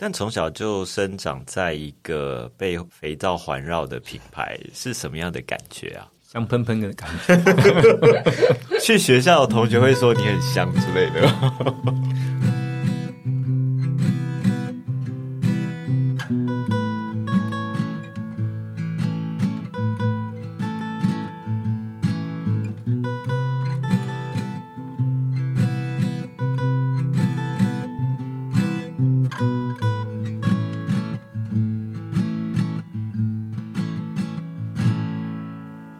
[0.00, 6.06] 但从小就生长在一个被肥皂环绕的品牌，是什么样的感觉啊？
[6.30, 8.78] 香喷喷的感觉。
[8.80, 11.22] 去学校的同学会说你很香之类的。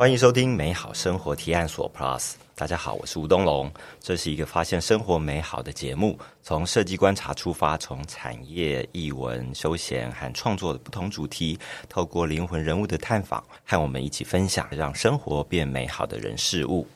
[0.09, 2.33] 欢迎收听美好生活提案所 Plus。
[2.55, 3.71] 大家好，我是吴东龙。
[4.01, 11.59] 这是一个发现生活美好的节目，从设计观察出发，从产业、艺文、休闲和创作的不同主题，
[11.91, 16.87] 透过灵魂人物的探访，和我们一起分享，让生活变美好的人事物。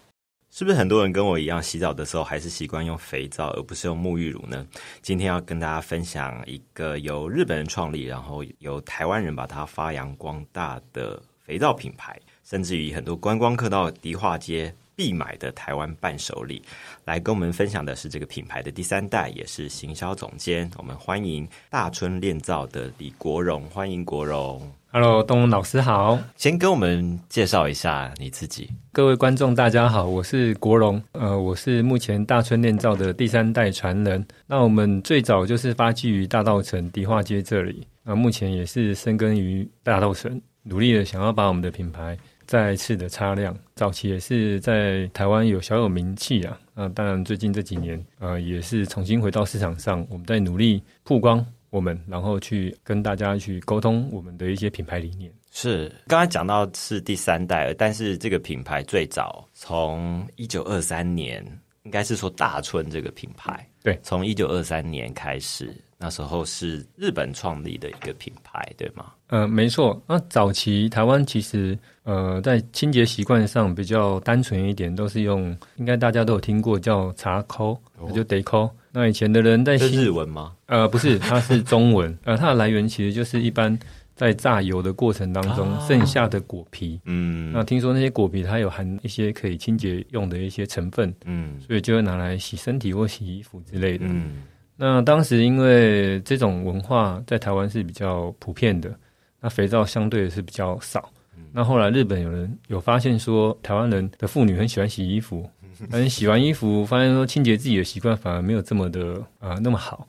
[0.51, 4.67] 是不是很多人跟我一样，洗澡的时候还是习惯用肥皂，而不是用沐浴乳呢？
[5.03, 12.19] 今天要跟大家分享一个由日本人创立，然后由台湾人把它发扬光大的肥皂品牌。
[12.53, 16.63] 甚至于很多观光客到迪化街必买的台湾伴手礼，
[17.07, 20.71] 来跟我们分享的是这个品牌的第三代，也是行销总监。
[20.77, 24.71] 我们欢迎大春炼造的李国荣，欢迎国荣。
[24.91, 28.69] Hello，东老师好，先跟我们介绍一下你自己。
[28.93, 34.23] 各位观众大家好，我是国荣，呃，我是目前大春炼造的第三代传人。
[34.47, 42.15] 那我们最早就是发迹于大道城迪化街这里，那目前也是深耕于大道城，努力的想要把我们的品牌。
[42.53, 46.61] 再次的擦亮，早期也是在台湾有小有名气啊。
[46.75, 55.33] 那当然，最近这几年，呃，也是重新回到市场上，我们在努力曝光我们，然后去跟大家去沟通我们的一些品牌理念。
[55.51, 61.43] 是刚才讲到是第三代，但是这个品牌最早从一九二三年，
[61.85, 65.75] 应该是说大春这个品牌，对，从一九二三年开始。
[66.03, 69.13] 那时候是日本创立的一个品牌，对吗？
[69.29, 70.03] 呃，没错。
[70.09, 77.81] 那早期台湾其实呃，在清洁习惯上比较单纯一点，都是用，应该大家都有听过叫茶抠，
[78.13, 78.69] 就得抠。
[78.91, 80.53] 那以前的人在日文吗？
[80.67, 82.19] 呃，不是，它是中文。
[82.25, 83.79] 呃，它的来源其实就是一般
[84.17, 87.01] 在榨油的过程当中剩下的果皮。
[87.05, 87.53] 嗯。
[87.53, 91.15] 那听说那些果皮它有含一些可以清洁用的一些成分。
[91.25, 91.61] 嗯。
[91.61, 94.05] 所以就会拿来洗身体或洗衣服之类的。
[94.09, 94.43] 嗯。
[94.77, 98.93] 那当时因为这种文化在台湾是比较普遍的，
[99.41, 101.11] 那肥皂相对是比较少。
[101.53, 105.49] 那后来日本有人有发现说，台湾人的妇女很喜欢洗衣服，
[105.91, 110.09] 但是洗完衣服发现说清洁自己的习惯反而没有这么的啊那么好。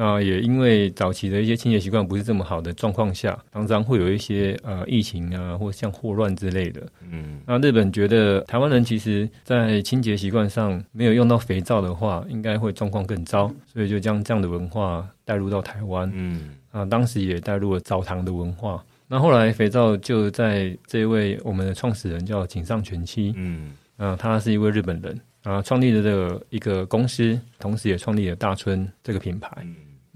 [0.00, 6.86] 那也因为早期的一些清洁习惯不是这么好的状况下，常常会有一些呃疫情啊，或像霍乱之类的。
[7.10, 16.08] 嗯，那日本觉得台湾人其实在清洁习惯上没有用到肥皂的话，应该会状况更糟，所以就将这样的文化带入到台湾。
[16.14, 18.80] 嗯，啊，当时也带入了澡堂的文化。
[19.08, 23.32] 那后来肥皂就在这位我们的创始人叫井上全七。
[23.34, 29.50] 嗯，啊，他是一位日本人啊，创立了这个一个公司，同时也创立了大春这个品牌。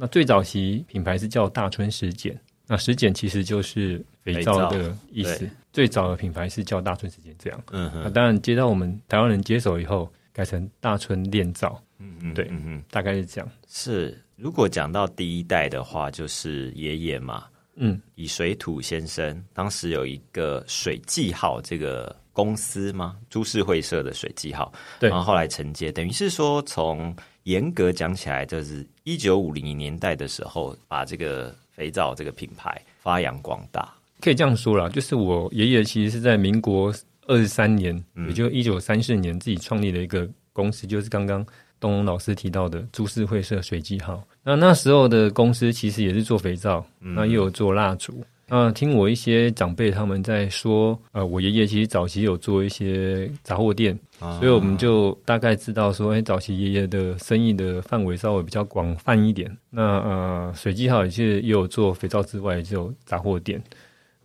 [0.02, 2.36] 那最早期品牌是叫大春石碱，
[2.66, 5.48] 那石碱其实就是肥皂的意思。
[5.72, 7.62] 最早的品牌是叫大春石碱，这样。
[7.70, 8.00] 嗯哼。
[8.02, 11.80] 那当然接到我们台湾人接手以后，改成大春炼皂。
[12.00, 12.34] 嗯嗯。
[12.34, 13.48] 对，嗯嗯，大概是这样。
[13.68, 17.44] 是，如果讲到第一代的话，就是爷爷嘛。
[17.76, 18.02] 嗯。
[18.16, 23.16] 以水土先生当时有一个水记号这个公司吗？
[23.30, 24.72] 株式会社的水记号。
[24.98, 25.10] 对。
[25.10, 27.14] 然后后来承接，等于是说从。
[27.44, 33.92] 严格讲起来，就是一九五零年代的时候，把这个肥皂这个品牌发扬光大。
[34.20, 36.94] 可以这样说啦，就是我爷爷其实是在民国
[37.26, 41.44] 二十三年，也就一九三四年，自己创立了一个公司，就是刚刚
[41.80, 44.22] 东龙老师提到的株式会社水记号。
[44.44, 48.24] 那那时候的公司其实也是做肥皂，那又有做蜡烛。
[48.54, 59.50] 那听我一些长辈他们在说，呃，我爷爷其实早期有做一些杂货店，所以我们就大概知道说，哎，早期爷爷的生意的范围稍微比较广泛一点。
[59.70, 63.58] 那呃，水记号也是也有做肥皂之外，也有杂货店。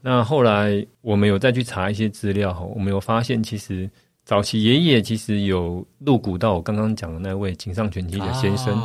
[0.02, 3.90] 那后来我们有再去查一些资料哈，我们有发现其实
[4.26, 8.78] 早期爷爷其实有入股到我刚刚讲的那位井上全基的先生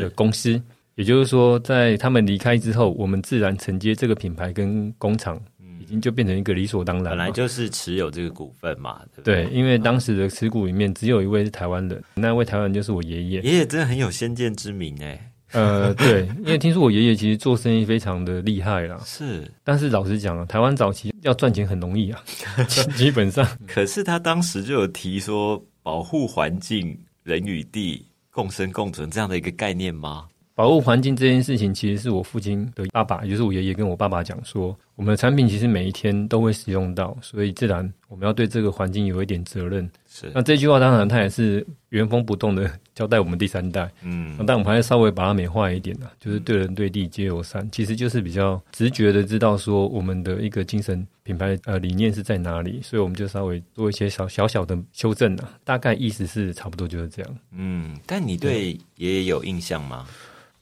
[0.00, 0.58] 的公司。
[0.96, 5.38] 也就是说，在他们离开之后，我们自然承接这个品牌跟工厂，
[5.78, 7.04] 已经就变成一个理所当然。
[7.04, 9.46] 本来就是持有这个股份嘛，对。
[9.52, 13.40] 因为当时的持股里面只有一位是台湾人，那位台湾人就是我爷爷。
[13.42, 15.32] 爷爷真的很有先见之明哎。
[15.52, 18.98] 呃，对，因为听说我爷爷其实做生意非常的厉害啦。
[19.04, 22.20] 是，但是老实讲啊，台湾早期要赚钱很容易啊，
[22.96, 23.46] 基本上。
[23.66, 30.26] 可是他当时就有提说，保护环境，人与地共生共存这样的一个概念吗？
[30.56, 39.86] 保护环境这件事情，其实是我父亲的爸爸，也就是我爷爷跟我爸爸讲说，我们的产品其实每一天都会使用到，所以自然我们要对这个环境有一点责任。
[40.08, 43.86] 是，那这句话当然他也是原封不动的交代我们第三代。
[44.00, 57.36] 嗯，但我们还是稍微把它美化一点呢，就是对人对地皆友善，其实就是比较直觉的知道说我们的一个精神品牌呃理念是在哪里，所以我们就稍微做一些小小小的修正啊，大概意思是差不多就是这样。
[57.52, 60.06] 嗯，但你对爷爷有印象吗？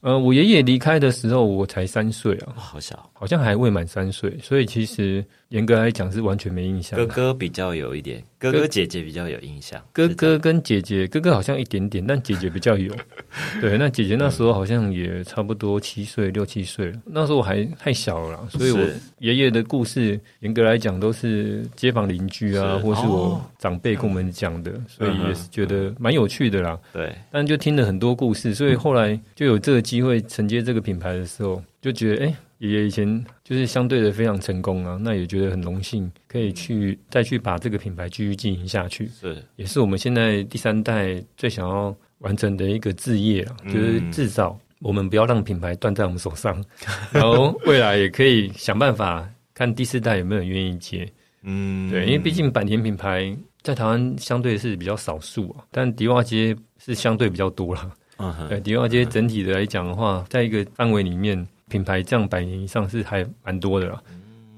[0.04, 6.94] 呃，我爷爷离开的时候，我才三岁啊，好小，好像还未满三岁，所以其实严格来讲是完全没印象。
[6.94, 8.22] 哥哥比较有一点。
[8.38, 12.94] 哥哥姐姐比较有印象，哥哥跟姐姐，哥哥好像一点点，但姐姐比较有。
[13.62, 18.86] 对，那姐姐那时候好像也差不多七岁六七岁了，那时候我还太小了，所以我
[19.20, 26.78] 爷爷的故事严格来讲都是街坊邻居啊，或是我长辈跟我们讲的，所以也是觉得蛮有趣的啦。
[26.92, 32.34] 对，但就听了很多故事，所以后来就有这个机会承接这个品牌的时候，就觉得哎。
[32.58, 39.06] 爷爷以前就是相对的非常成功啊，那也觉得很荣幸，可以去再去把这个品牌继续经营下去。
[39.08, 44.58] 是，也是我们现在第三代最想要完成的一个置业啊，就是至少。
[44.80, 46.62] 我们不要让品牌断在我们手上，
[47.10, 51.08] 然后未来也可以想办法看第四代有没有人愿意接。
[51.42, 57.90] 嗯，对，因为毕竟坂田品牌在台湾相对是比较少数啊，但迪瓦街是相对比较多了。
[58.18, 61.46] 嗯，对，迪瓦街整体的来讲的话，在一个范围里面。
[61.74, 64.00] 品牌这样百年以上是还蛮多的啦，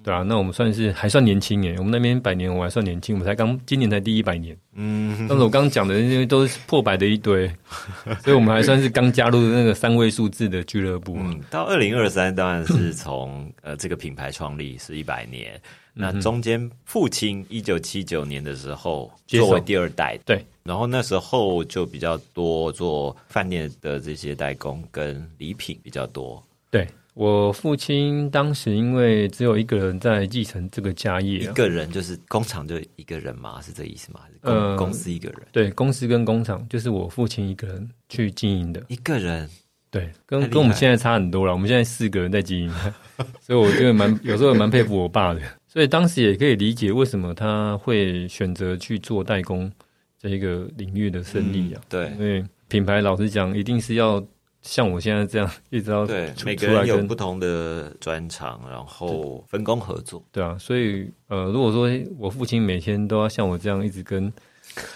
[0.04, 1.74] 对啊，那我们算是还算年轻耶。
[1.78, 4.54] 我们那边百年我还算年轻，我们才刚今年才第一百年。
[4.74, 7.50] 嗯，但是我刚刚讲的那些都是破百的一堆，
[8.22, 11.16] 所以我们还算是刚加入那个三位数字的俱乐部。
[11.18, 15.58] 嗯，到二零二三当然是从呃这个品牌创立是一百年，
[15.94, 26.40] 那中间父亲一九七九年的时候作为第二代，对，然后那时候就比较多做饭店的这些代工跟礼品比较多。
[26.68, 26.86] 对
[27.16, 34.20] 我父亲当时因为只有一个人在继承这个家业，一个人就是工厂就一个人嘛，是这意思吗？
[34.42, 39.48] 呃，公司一个人，对，公司跟工厂就是我父亲一个人去经营的，一个人，
[39.90, 41.54] 对，跟跟我们现在差很多了。
[41.54, 42.70] 我们现在四个人在经营，
[43.40, 45.40] 所以我觉得蛮有时候蛮佩服我爸的。
[45.66, 49.72] 所以当时也可以理解为什么他会选择去做代工
[50.20, 51.80] 这一个领域的生意啊。
[51.88, 54.22] 对，因为品牌老实讲，一定是要。
[54.66, 60.20] 像我现在这样一直到对每个人有不同的专长，然后分工合作。
[60.32, 64.30] 对啊，所以呃，如果说我父亲每天都要像我这样一直跟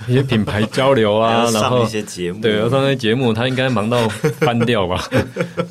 [0.09, 5.01] 一些品牌交流啊， 然后一些节目，对，要上那些节目，他应该忙到翻掉吧？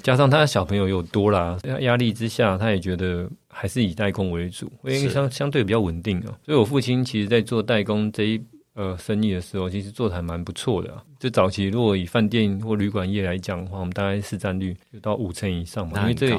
[0.01, 6.31] 加上他的小朋友又多啦，压力之下，他也觉得还是以代工为主，因为相相对比较稳定啊。
[6.45, 8.41] 所以我父亲其实在做代工这一。
[8.79, 10.89] 呃，生意的时候其实做的还蛮不错的。
[11.19, 16.29] 就早期如果以饭店或旅馆业来讲的话，我们大概市占率有到五成以上嘛，因为这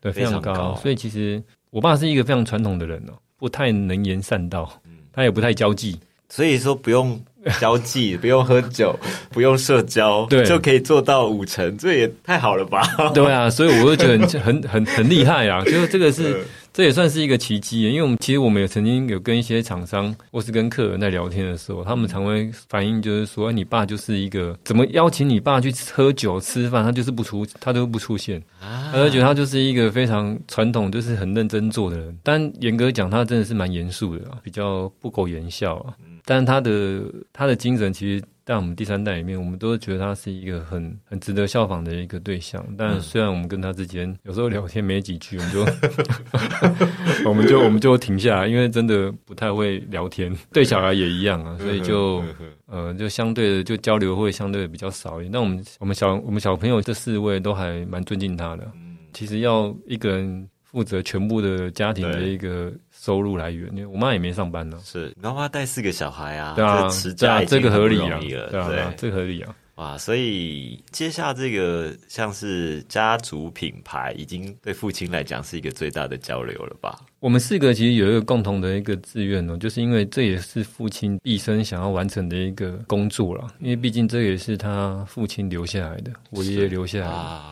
[0.00, 0.74] 对非常高。
[0.82, 1.40] 所以其实
[1.70, 4.68] 我爸是一个非常传统的人哦，不太能言善道，
[5.12, 5.96] 他也不太交际，
[6.28, 7.22] 所以说不用
[7.60, 8.98] 交际， 不用喝酒，
[9.30, 12.82] 不用社交，对，就可以做到五成，这也太好了吧？
[13.14, 16.44] 对啊，所以我就觉得很 很很厉害啊，就是这个是。
[16.76, 32.14] 这也算是一个奇迹，因为我们其实我们也曾经有跟一些厂商或是跟客人在聊天的时候，他们常会反映就是说，你爸就是一个怎么邀请你爸去喝酒吃饭，他就是不出，他都不出现，他就觉得他就是一个非常传统，就是很认真做的人。
[32.22, 35.96] 但严格讲，他真的是蛮严肃的，比较不苟言笑啊。
[36.26, 37.02] 但是他的
[37.32, 38.22] 他的精神其实。
[38.46, 42.64] 在我们第三代里面，我们都觉得他是一个很很值得效仿的一个对象。
[42.78, 45.66] 但虽然我们跟他之间有时候聊天没几句，我们就
[47.28, 50.32] 我们就我们就停下来，因为真的不太会聊天。
[50.52, 52.22] 对小孩也一样啊，所以就
[52.66, 55.32] 呃就相对的就交流会相对比较少一点。
[55.32, 58.70] 那我们我们小我们小朋友这四位都还蛮尊敬他的。
[59.12, 62.72] 其实要一个人负责全部的家庭的一个。
[63.06, 64.76] 收入来源，因为我妈也没上班呢。
[64.84, 69.54] 是，妈妈带四个小孩啊，对啊，持家这个合理啊，对啊，这个合理啊。
[69.76, 76.98] 哇，所以接下这个像是家族品牌，已经对父亲来讲是一个最大的交流了吧？
[77.20, 87.42] 我们四个其实有一个共同的一个志愿哦，就是因为这也是父亲毕生想要完成的一个工作了，因为毕竟这也是他父亲留下来的，我爷爷留下来的。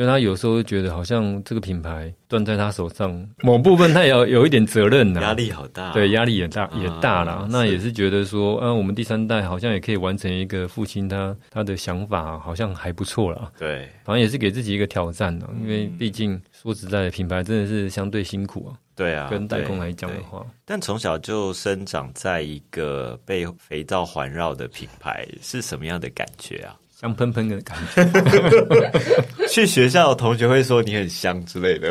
[0.00, 7.46] 所以他有时候觉得好像这个品牌断在他手上，某部分他也要有一点责任呐，压力好大，对，压力也大也大了。
[7.50, 13.52] 那也是觉得说，啊，我们第三代好像也可以完成一个父亲他他的想法，好像还不错了。
[13.58, 18.80] 对，反正也是给自己一个挑战呢，因为毕竟说实在，品牌真的是相对辛苦啊。
[18.96, 26.72] 对啊，跟代工来讲的话，但从小就生长在一个被肥皂环绕的品牌，是什么样的感觉啊？
[27.00, 28.92] 香喷喷的感觉。
[29.48, 31.90] 去学校同学会说你很香之类的。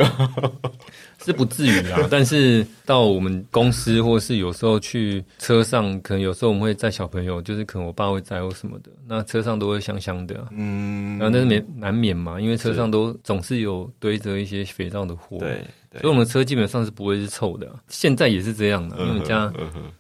[1.23, 15.61] 是不至于啊，但是到我们公司或是有时候去车上，可能有时候我们会载小朋友，就是可能我爸会载或什么的，那车上都会香香的，嗯，然后但是免难免嘛，因为车上都总是有堆着一些肥皂的货，对，
[15.99, 19.51] 所以我们车基本上是不会是臭的，现在也是这样的，因为家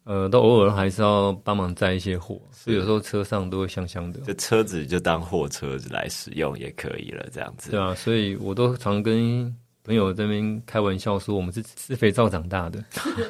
[0.05, 9.53] 呃都偶尔还是要帮忙载一些货，所以有时候车上都会香香的，这车子就当货车来使用也可以了，这样子，对啊，所以我都常跟。
[9.83, 12.83] 朋友这边开玩笑说，我们是吃肥皂长大的，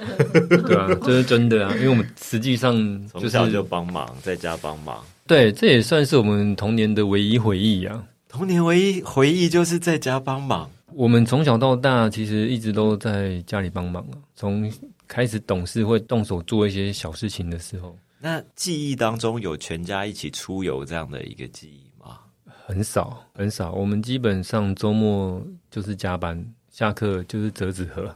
[0.67, 2.75] 对啊，这是真的啊，因为我们实际上
[3.07, 8.03] 从小就帮忙，在家帮忙，对，这也算是我们童年的唯一回忆啊。
[8.27, 10.69] 童年唯一回忆就是在家帮忙。
[10.93, 14.71] 我们从小到大其实一直都在家里帮忙啊，从
[15.07, 21.88] 开始懂事会动手做一些小事情的时候，那记忆当中有全家一起出游这样的一个记忆。
[22.69, 28.15] 很少很少，我们基本上周末就是加班，下课就是折纸盒。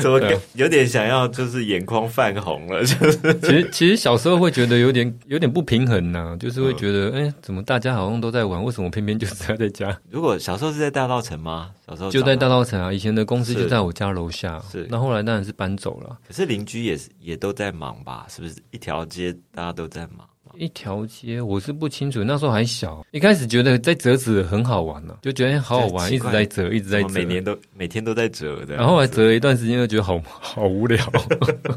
[0.00, 0.20] 怎么
[0.54, 2.84] 有点想要就是眼眶泛红了？
[2.84, 9.96] 就是其实其实小时候会觉得有点有点不平衡呐，就是会觉得哎，怎么大家好像都在玩，为什么偏偏就是要在家？
[10.10, 11.70] 如果小时候是在大道城吗？
[11.86, 14.60] 小时候就在大道城啊，以前的公司就在我家楼下。
[14.72, 16.18] 是，那后来当然是搬走了。
[16.26, 18.26] 可是邻居也是也都在忙吧？
[18.28, 20.26] 是不是一条街大家都在忙？
[20.56, 22.22] 一条街，我是不清楚。
[22.22, 28.76] 那时候还小，一开始觉得在折纸很好玩呢，就觉得好好玩，一直在折，一直在折，每年都每天都在折的。
[28.76, 30.98] 然后来折了一段时间，又觉得好好无聊，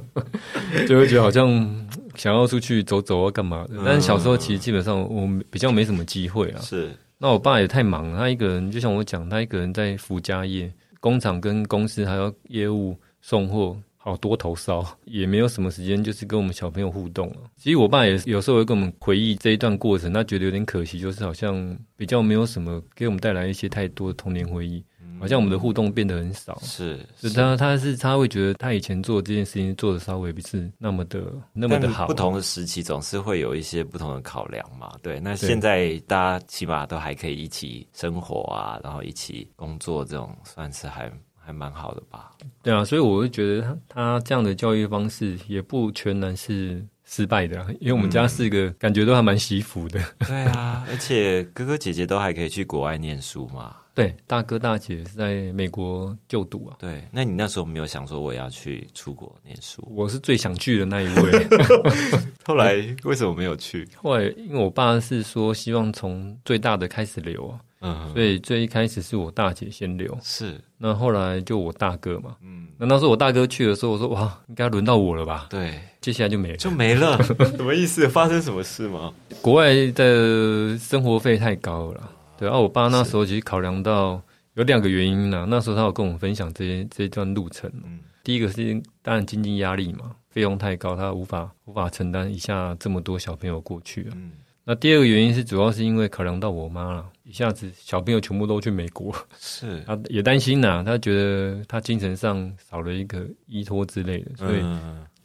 [0.88, 3.76] 就会觉得好像想要出去走走啊，干嘛的。
[3.86, 6.62] 但是小时候其实基本上我比较没什么机会啊。
[6.62, 13.76] 是，那我爸也太忙了，他一个人，就像我讲，他一个人在服家业，工厂跟公司还有业务送货。
[14.06, 17.38] 好多头烧，也没有什么时间，就是跟我们小朋友互动了。
[17.58, 24.86] 其实我爸也有时候会跟我们回忆这一段过程，他觉得有点可惜，就是好像比较没有什么给我们带来一些太多的童年回忆，
[25.20, 26.56] 好像我们的互动变得很少。
[26.62, 32.06] 是，是他他是他会觉得他以前做这件事情做的稍微不是那么的那么的好。
[32.06, 34.92] 不同的时期总是会有一些不同的考量嘛。
[35.02, 41.12] 对，那现在大家起码都还可以一起生活啊，然后一起工作，这种算是还。
[41.46, 42.32] 还蛮好的吧？
[42.64, 50.02] 对啊，所以我会觉得他他这样的教育方式也不全然是失败的，因为我们家四个感觉都还蛮惜福的。
[50.28, 53.76] 对啊，而且哥哥姐姐都还可以去国外念书嘛。
[53.96, 56.76] 对，大哥大姐是在美国就读啊。
[56.80, 59.88] 对，那你那时候没有想说我要去出国念书？
[59.90, 61.48] 我是最想去的那一位。
[62.44, 62.76] 后来
[63.06, 63.88] 为什么没有去？
[63.96, 67.60] 后来因为我爸是说希望从最大的开始留啊。
[67.86, 70.60] 嗯，所以最一开始是我大姐先留，是。
[70.78, 75.48] 那后来就我大哥嘛，嗯，那当时我大哥去的时候，我说哇，应该轮到我了吧？
[75.50, 78.08] 对，接下来就没了，就没了， 什么意思？
[78.10, 79.14] 发生什么事吗？
[79.42, 84.22] 国外的生活费太高了，对啊，我爸那时候其实考量到
[84.56, 94.32] 有两个原因呢，那时候他有跟我们分享这些这一段路程，嗯，第一个是当然经济压力嘛，费用太高，他无法无法承担一下这么多小朋友过去啊，嗯。
[94.68, 104.64] 那第二个原因是，主要是因为考量到我妈了，一下子小朋友全部都去美国，是， 他也担心呐，他觉得他精神上少了一个依托之类的，所以。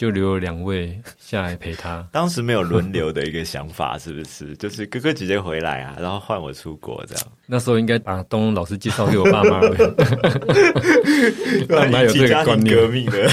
[0.00, 2.08] 就留了两位 下来陪他。
[2.10, 4.56] 当时没有轮流的一个想法，是不是？
[4.56, 7.24] 就是哥哥姐姐回来啊，然后换我出国这样。
[7.44, 9.76] 那时候应该把东东老师介绍给我爸妈了。
[11.90, 12.74] 哪有这个观念？
[12.74, 13.28] 革命的。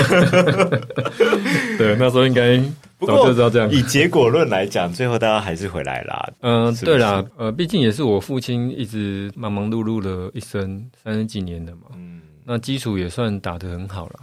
[1.78, 2.62] 对，那时候应该
[3.06, 3.70] 早就知道这样。
[3.70, 6.34] 以结果论来讲，最后大家还是回来啦。
[6.40, 11.84] 嗯，对啦，呃，毕竟也是我父亲一直忙忙碌碌了一生三十几年的嘛。
[11.96, 14.20] 嗯，那基础也算打得很好了。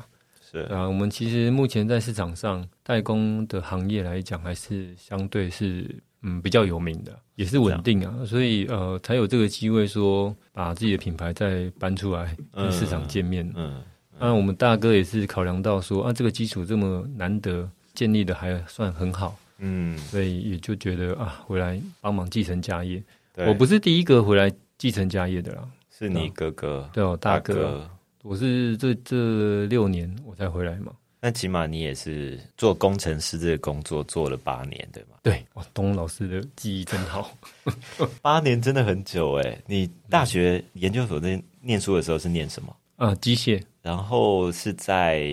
[0.51, 5.89] 是啊，我们其实目前在市场上代工的行业来讲，还是相对是
[6.23, 13.51] 嗯比较有名的，也是稳定啊，所以呃才有这个机会说把自己的品牌再搬出来跟市场见面。
[13.57, 13.83] 嗯，
[14.19, 23.03] 那我们大哥也是考量到说啊，这个基础这么难得建立的还算很好，嗯，所以也就觉得啊回来帮忙继承家业。
[23.37, 27.89] 我不是第一个回来继承家业的啦，是你哥哥，对哦，大哥。
[28.23, 35.17] 我是这这六年我才回来嘛，那起码你也是做工程师这个工作做了八年，对吗？
[35.23, 37.37] 对，哇，东老师的记忆真好，
[38.23, 39.59] 八年真的很久哎。
[39.67, 42.75] 你大学研究所在念书的时候是念什么？
[42.97, 43.63] 啊，机械。
[43.83, 45.27] 然后是在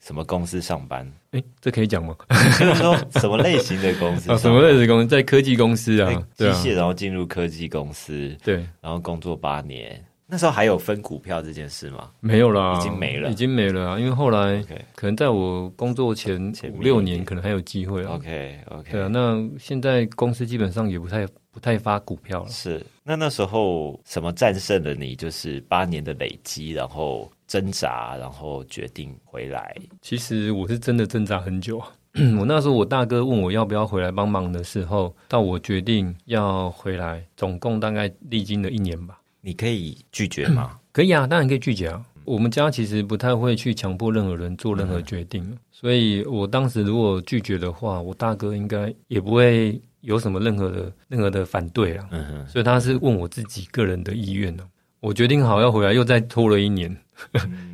[0.00, 1.08] 什么公司上班？
[1.34, 2.14] 哎，这可以讲吗？
[2.58, 4.30] 就是说什么类型的公司？
[4.30, 5.06] 啊， 什么类型公司？
[5.08, 10.02] 在科技公司啊，机械，然后进入科技公司，对，然后工作八年。
[10.26, 12.10] 那时候还有分股票这件事吗？
[12.20, 13.98] 没有啦，已经没了，已经没了啊！
[13.98, 14.64] 因为后来
[14.94, 18.14] 可能在我工作前五六年，可能还有机会啊。
[18.14, 22.48] OK OK，对啊，那现在公司基本上也不太不太发股票了。
[22.48, 25.14] 是，那那时候什么战胜了你？
[25.14, 29.76] 就是八年的累积，然后挣扎，然后决定回来。
[30.00, 31.82] 其实我是真的挣扎很久。
[32.38, 39.18] 我那时候我大哥问我要不要回来帮忙的时候，到我决定要回来，总共大概历经了一年吧。
[39.40, 40.78] 你可以拒绝吗？
[40.92, 42.04] 可以啊，当然可以拒绝啊。
[42.24, 52.08] 我们家其实不太会去强迫任何人做任何决定，所以我当时如果拒绝的话，我大哥应该也不会有什么任何的任何的反对啊。
[52.48, 54.64] 所以他是问我自己个人的意愿呢。
[55.00, 56.96] 我决定好要回来，又再拖了一年。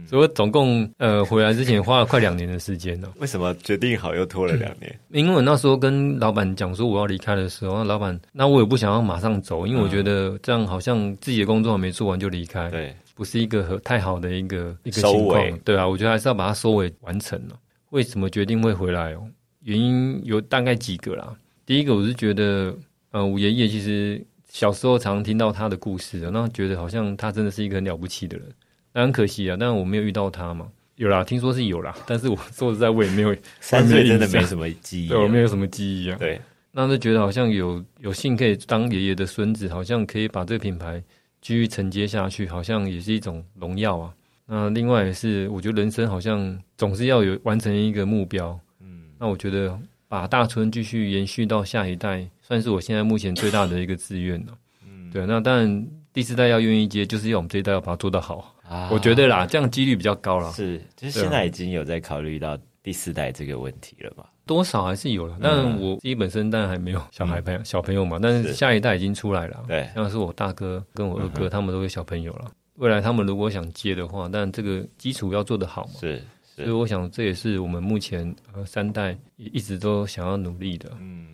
[0.07, 3.13] 所以我总共呃回来之前花了快两年的时间呢。
[3.19, 4.99] 为什么决定好又拖了两年？
[5.11, 15.59] 因为我那时候跟老板讲说我要离开的时候，那老板那我也不想要马上走，因为我觉得这样好像自己的工作还没做完就离开，对，不是一个很太好的一个一个情况。
[15.61, 17.59] 对啊，我觉得还是要把它收尾完成了。
[17.91, 19.27] 为什么决定会回来哦？
[19.63, 21.35] 原因有大概几个啦。
[21.67, 22.75] 第一个我是觉得，
[23.11, 28.47] 呃，我爷爷其实小时候常听到他的故事，然后觉得好像他真的是一个很了不起的人。
[28.93, 30.69] 那很可惜啊，但是我没有遇到他嘛。
[30.97, 36.17] 有啦，听说是有啦，但是我说实在，我也没有 三岁真的没什么记忆，对我没有什么记忆啊。
[36.19, 36.39] 对，
[36.73, 41.03] 那就觉得好像有有幸可以当爷爷的孙子，好像可以把这个品牌
[41.41, 44.13] 继续承接下去，好像也是一种荣耀啊。
[44.45, 48.59] 那另外也是，我觉得人生好像总是要有完成一个目标。
[48.81, 54.53] 嗯，那我觉得把大春继续延续到下一代，算是我现在目前最大的一个志愿了。
[54.85, 58.55] 嗯，对，那当然第四代要愿意接，就是要我们这一代要把它做得好。
[58.91, 60.53] 我觉得啦，这样几率比较高了。
[60.53, 64.31] 是，就是现在已经有在考虑到第四代这个问题了吧？
[64.47, 68.19] 多少还是有了，但我自己本身当然还没有小孩朋友小朋友嘛。
[68.21, 72.51] 但是下一代已经出来了，对，像是我大哥跟我二哥，他们都有小朋友了。
[72.75, 75.93] 未来他们如果想接的话，但这个基础要做得好嘛。
[76.01, 76.21] 是，
[76.57, 80.91] 所以我想这也是我们目前呃三代一直都想要努力的。
[80.99, 81.27] 嗯，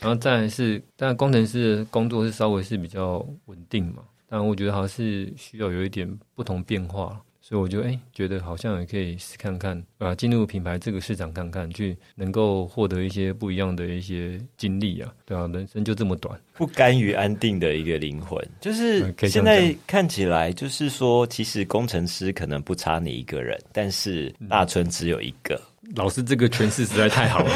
[0.00, 4.02] 然后再是，但工程师的工作是稍微是比较稳定嘛。
[4.34, 25.62] 但我觉得还是需要有一点不同变化，所以我就哎觉得好像也可以试看看啊，进入品牌这个市场看看，去能够获得一些不一样的一些经历啊，对啊，人生就这么短，不甘于安定的一个灵魂，就是现在看起来就是说，其实工程师可能不差你一个人，但是大春只有一个。
[25.94, 27.54] 老师这个诠释实在太好了，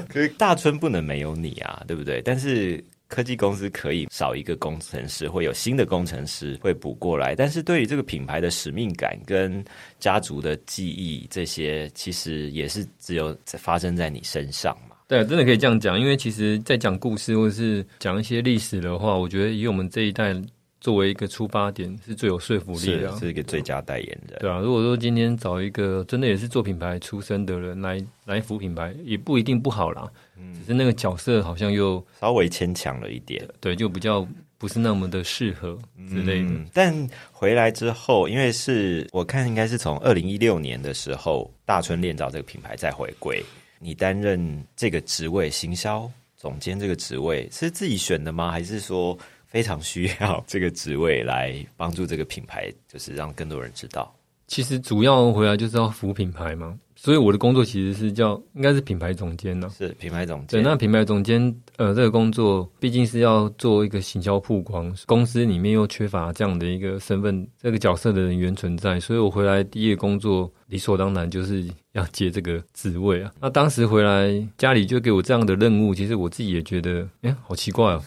[0.10, 2.20] 可是大春不能没有你啊，对不对？
[2.20, 2.84] 但是。
[3.08, 7.34] 科技公司可以少一个工程师，会有新的工程师会补过来。
[7.34, 9.64] 但是对于这个品牌的使命感跟
[9.98, 14.96] 家族的记忆，这些其实也是只有发生在你身上嘛？
[15.06, 15.98] 对，真的可以这样讲。
[16.00, 20.34] 因为其实，在讲故事或者是讲一些历史的话，我觉得以我们这一代。
[20.80, 24.38] 作为一个出发点是最有说服力的，是一个最佳代言人。
[24.38, 30.06] 对啊，如果说今天找一个真的也是做品牌出身的人来来扶品牌，也不一定不好啦。
[30.38, 34.26] 嗯，只是那个角色好像又稍微牵强了一点，对，就比较
[34.58, 36.50] 不是那么的适合之类的。
[36.72, 43.44] 但回来之后，因为是我看应该是从二零一六年的时候，大春炼造这个品牌再回归，
[43.78, 48.50] 你担任这个职位，行销总监这个职位是自己选的吗？
[48.50, 49.18] 还是说？
[49.46, 54.12] 非常需要这个职位来帮助这个品牌，就是让更多人知道。
[54.48, 59.68] 其实主要回来就是要服品牌嘛，所以我的工作其实是叫应该是品牌总监呢。
[59.76, 60.46] 是品牌总监。
[60.48, 71.64] 对，那品牌总监呃，这个工作毕竟是要做一个行销曝光，公司里面又缺乏这样的一个身份、这个角色的人员存在，所以我回来第一个工作理所当然就是。
[71.94, 73.32] 要接这个职位啊？
[73.40, 78.02] 那当时回来家里就给我这样的任务，其实我自己也觉得，哎，好奇怪哦。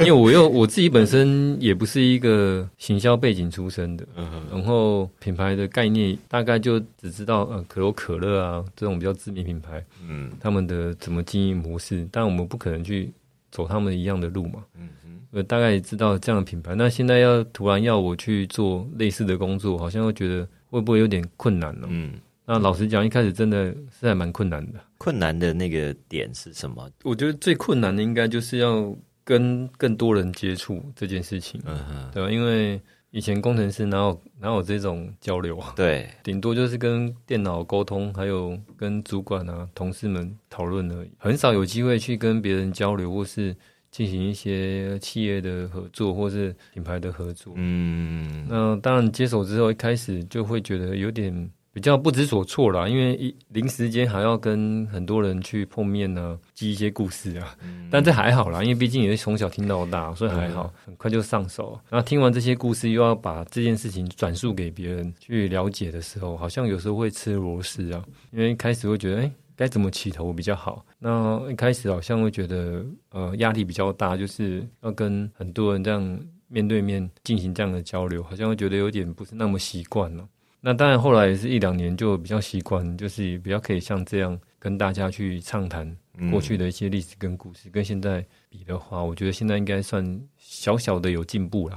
[0.00, 4.06] 因为我又我自己本身也不是一个行销背景出身的，
[4.50, 13.12] 然后品牌的概念大概就只知道呃可口可乐啊这种比较知名品牌，嗯，他们的怎么经营模式，但我们不可能去
[13.52, 16.74] 走他们一样的路嘛，嗯嗯，我大概知道这样的品牌。
[16.74, 21.86] 那现在要突然要我去做类似的工作，好像又觉得会不会有点困难呢？
[21.90, 22.12] 嗯。
[22.46, 24.80] 那老实讲，一开始真的是还蛮困难的。
[24.98, 26.90] 困难的那个点是什么？
[27.04, 32.28] 我觉得最困难的应该就是要跟更多人接触这件事情，嗯哼，对吧？
[32.28, 32.80] 因为
[33.12, 35.72] 以前工程师哪有哪有这种交流啊？
[35.76, 43.54] 对，顶多就是跟电脑沟通，还有跟主管啊、同事们讨论而已，很少有机会去跟别人交流，或是
[43.90, 47.52] 进行一些企业的合作，或是品牌的合作。
[47.56, 51.50] 嗯，那当然接手之后，一开始就会觉得有点。
[51.72, 57.56] 比较不知所措啦，因为一临时间还要跟很多人去碰面呢，记一些故事啊。
[57.88, 61.78] 但这还好啦，因为毕竟也是从小听到大，所以还好，很快就上手。
[61.88, 68.04] 然后听完这些故事，又要把这件事情转述给别人去了解的时候，好像有时候会吃螺丝啊。
[68.32, 70.82] 因为一开始会觉得，哎，该怎么起头比较好？
[70.98, 76.18] 那一开始好像会觉得，呃，压力比较大，就是要跟很多人这样
[76.48, 80.26] 面对面进行这样的交流，好像会觉得有点不是那么习惯了。
[80.62, 85.94] 那当然，后来也是一两年就比较习惯，就是比较可以像这样跟大家去畅谈
[86.30, 87.68] 过去的一些历史跟故事。
[87.70, 90.04] 跟现在比的话，我觉得现在应该算
[90.38, 91.76] 小小的有进步了。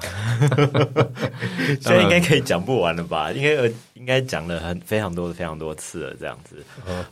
[1.79, 3.31] 现在应该可以讲不完了吧？
[3.31, 6.63] 应该应该讲了很非常多非常多次了，这样子。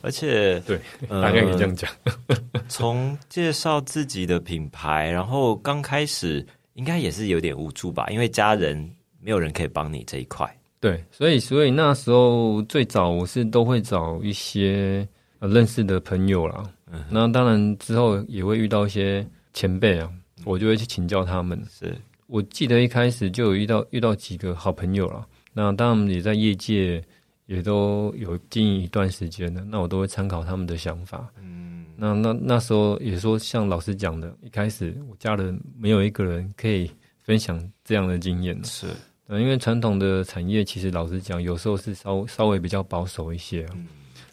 [0.02, 1.90] 而且对，大概可以这样讲。
[2.68, 10.48] 从介绍自己的品牌，然后刚开始应该也是有点无助吧，因为家人没有人可以帮你这一块。
[10.80, 15.06] 对，所以所以那时候最早我是都会找一些
[15.38, 16.64] 呃认识的朋友啦，
[17.10, 20.10] 那当然之后也会遇到一些前辈啊，
[20.44, 21.60] 我就会去请教他们。
[21.70, 27.02] 是我记得一开始就有遇到遇到几个好朋友了，那当然也在业界
[27.46, 31.28] 也都有经营一段时间了，那我都会参考他们的想法。
[31.40, 36.90] 嗯，那那那时候也说像老师讲的，一开始我家人没有一个人可以
[37.22, 38.58] 分享这样的经验。
[38.64, 38.86] 是。
[39.28, 43.74] 因为传统的产业其实老实讲，有时候是稍稍微比较保守一些啊。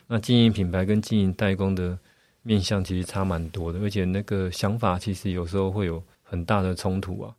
[0.07, 1.97] 那经营品牌跟经营代工的
[2.43, 7.33] 面向其实差蛮多的，而且那个想法其实有时候会有很大的冲突啊。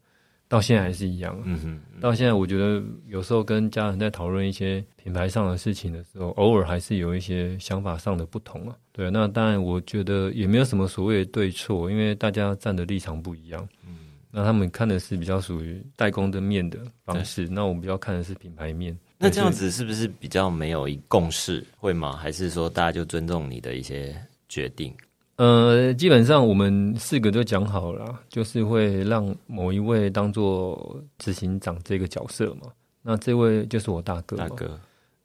[0.49, 1.41] 到现在还是一样。
[1.45, 1.81] 嗯哼。
[2.01, 8.75] 到现在，我觉得有时候跟家人在讨论一些品牌上的事情的时候，偶尔还是有一些想法上的不同啊。
[8.91, 13.69] 对，那当然，我觉得也没有什么所谓的对错，因为大家站的立场不一样。
[13.87, 13.97] 嗯。
[14.33, 18.99] 那他们看的是比较属于代工的面的方式，那我们比较看的是品牌面。
[19.19, 22.17] 那这样子是不是比较没有一共识，会吗？
[22.17, 24.17] 还是说大家就尊重你的一些
[24.51, 24.93] 决定？
[25.37, 32.71] 呃，基本上我们四个都讲好了，就是会让某一位当做执行长这个角色嘛。
[33.01, 34.37] 那这位就是我大哥。
[34.37, 34.79] 大哥，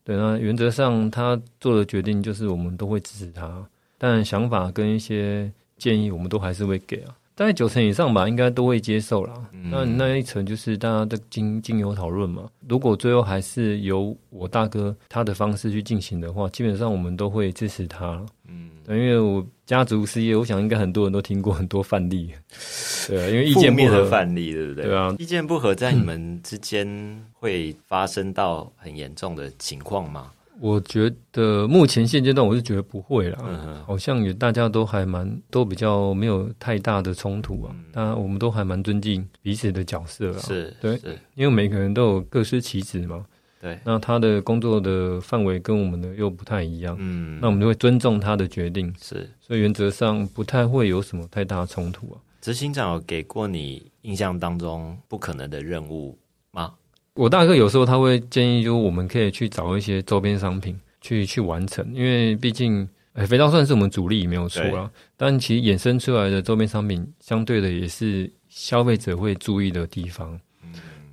[0.05, 7.11] 对，那原则上他做的决定就是我们都会支持他，但想法跟一些建议我们都还是会给啊。
[7.35, 9.33] 大概九成以上吧，应该都会接受啦。
[9.69, 12.49] 那那一层就是大家的经经由讨论嘛。
[12.69, 18.25] 如果最后还是由我大哥他的方式去进行的话，基本上我们都会支持他。
[18.47, 22.31] 嗯，因为我家族事业，我想应该很多人都听过很多范例。
[23.07, 24.85] 对啊，因为意见不合范例，对不对？
[24.85, 30.31] 对啊，意见不合在你们之间会发生到很严重的情况吗？
[30.61, 37.75] 我觉得目前现阶段我是觉得不会啦，好像也大家都还蛮都比较没有太大的冲突啊。
[37.91, 40.39] 当然，我们都还蛮尊敬彼此的角色啊。
[40.39, 40.99] 是，对，
[41.35, 43.25] 因为每个人都有各司其职嘛。
[43.61, 46.95] 对，那他的工作的范围跟我们的又不太一样。
[46.99, 48.93] 嗯，那我们就会尊重他的决定。
[49.01, 52.21] 是，所以原则上不太会有什么太大冲突啊。
[52.41, 56.15] 执行长有给过你印象当中不可能的任务
[56.51, 56.73] 吗？
[57.15, 64.91] 我大哥有时候他会建议，就是我们可以去找一些周边商品去去完成，因为毕竟，哎，肥皂算是我们主力没有错啦。
[65.15, 70.37] 但其实衍生出来的周边商品，相对的也是消费者会注意的地方。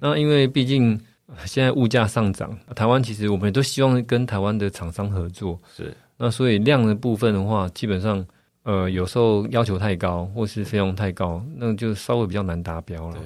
[0.00, 1.00] 那因为毕竟
[1.44, 5.58] 现在物价上涨，台湾其实我们都希望跟台湾的厂商合作。
[5.76, 5.94] 是。
[6.16, 8.26] 那所以量的部分的话，基本上，
[8.64, 13.16] 呃，有时候要求太高，或是费用太高，那就稍微比较难达标了。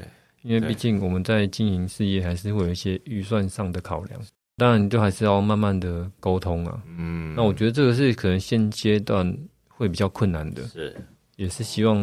[0.46, 4.20] 因为毕竟我们在经营事业，还是会有一些预算上的考量，
[4.56, 6.80] 当然就还是要慢慢的沟通啊。
[6.96, 10.96] 嗯，那我觉得这个是可能现阶段会比较困难的，是，
[11.34, 11.96] 也是希望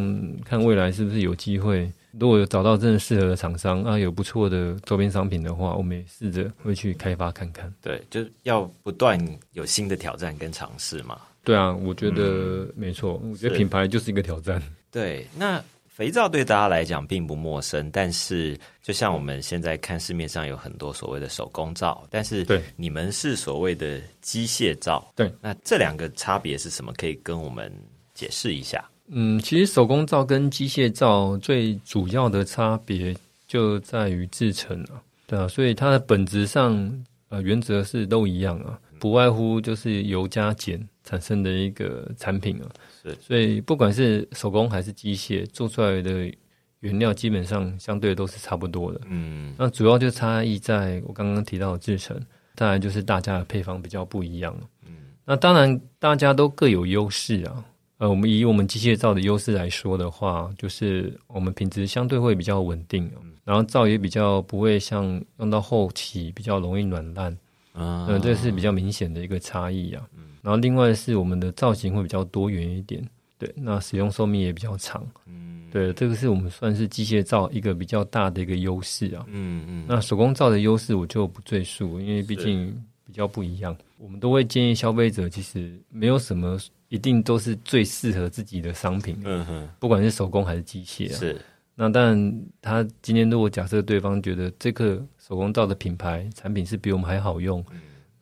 [0.44, 7.74] 看未来是不是有机会，如果有找到真的适合的厂商啊，有不错的周边商品的话，我们也试着会去开发看看。
[7.82, 9.18] 对，就要不断
[9.54, 11.18] 有新的挑战跟尝试嘛。
[11.46, 14.62] 对啊，我觉得没错，我觉得品牌就是一个挑战。
[14.92, 15.64] 对，那。
[15.94, 26.92] 肥皂对大家来讲并不陌生，但是就像我们现在看市面上有很多所谓的手工皂，但是对你们是所谓的机械皂，对，那这两个差别是什么？
[26.98, 27.72] 可以跟我们
[28.16, 28.84] 解释一下？
[29.06, 42.70] 嗯，其实手工皂跟机械皂最主要的差别就在于制成啊，对啊，所以它的本质上呃原则是都一样啊，不外乎就是油加碱产生的一个产品啊。
[43.02, 46.32] 是，所以不管是手工还是机械做出来的
[46.80, 49.02] 原料，基本上相对都是差不多的。
[49.06, 52.20] 嗯，那主要就差异在我刚刚提到的制成，
[52.56, 54.56] 当然就是大家的配方比较不一样。
[54.86, 57.66] 嗯，那当然大家都各有优势啊。
[58.00, 63.10] 呃，我们以我们机械造的优势来说的话，就是我们品质相对会比较稳定，
[63.46, 67.38] 然后造也比较不会像用到后期比较容易软烂。
[67.76, 70.06] 嗯，这是比较明显的一个差异啊。
[70.44, 73.04] 然后另外是我们的造型会比较多元一点，
[73.40, 75.04] 对，那使用寿命也比较长。
[75.26, 79.26] 嗯，对，这个是我们算是机械造一个比较大的一个优势啊。
[79.30, 82.72] 嗯嗯，那手工造的优势我就不赘述，因为毕竟
[83.06, 83.76] 比较不一样。
[83.98, 89.18] 我们都会建议消费者，其实没有什么一定都是最适合自己的商品。
[89.24, 91.18] 嗯哼，不管是手工还是机械啊。
[91.18, 91.40] 是。
[91.76, 97.66] 那当然他今天如果假设对方觉得这个手工皂的品牌产品是比我们还好用，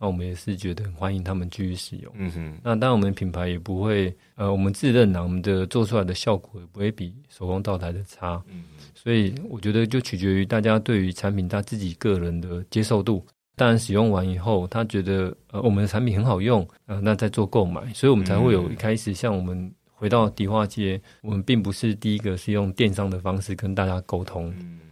[0.02, 2.12] 那我们也是觉得很欢迎他们继续使用。
[2.18, 2.58] 嗯哼。
[2.64, 8.42] 那当然我们品牌也不会，呃，我们自认呢，我们的做出来的效果也不会比手工倒台的差。
[8.50, 8.64] 嗯
[8.96, 13.26] 所以我觉得就取决于大家对于产品他自己个人的接受度。
[13.56, 19.72] 当然使用完以后，他觉得呃我们的产品很好用，呃，那再做购买，所以我们才会有一开始像我们。
[19.94, 24.52] 回到迪化街，我们并不是第一个是用电商的方式跟大家沟通，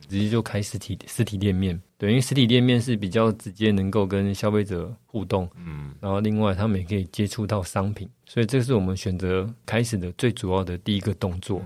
[0.09, 1.79] 直接就开实体实体店面。
[1.97, 11.61] 对，因为实体店面是比较直接能够跟消费者互动，嗯，然后另外他们也可以接触到商品，所以这是我们选择开始的最主要的第一个动作。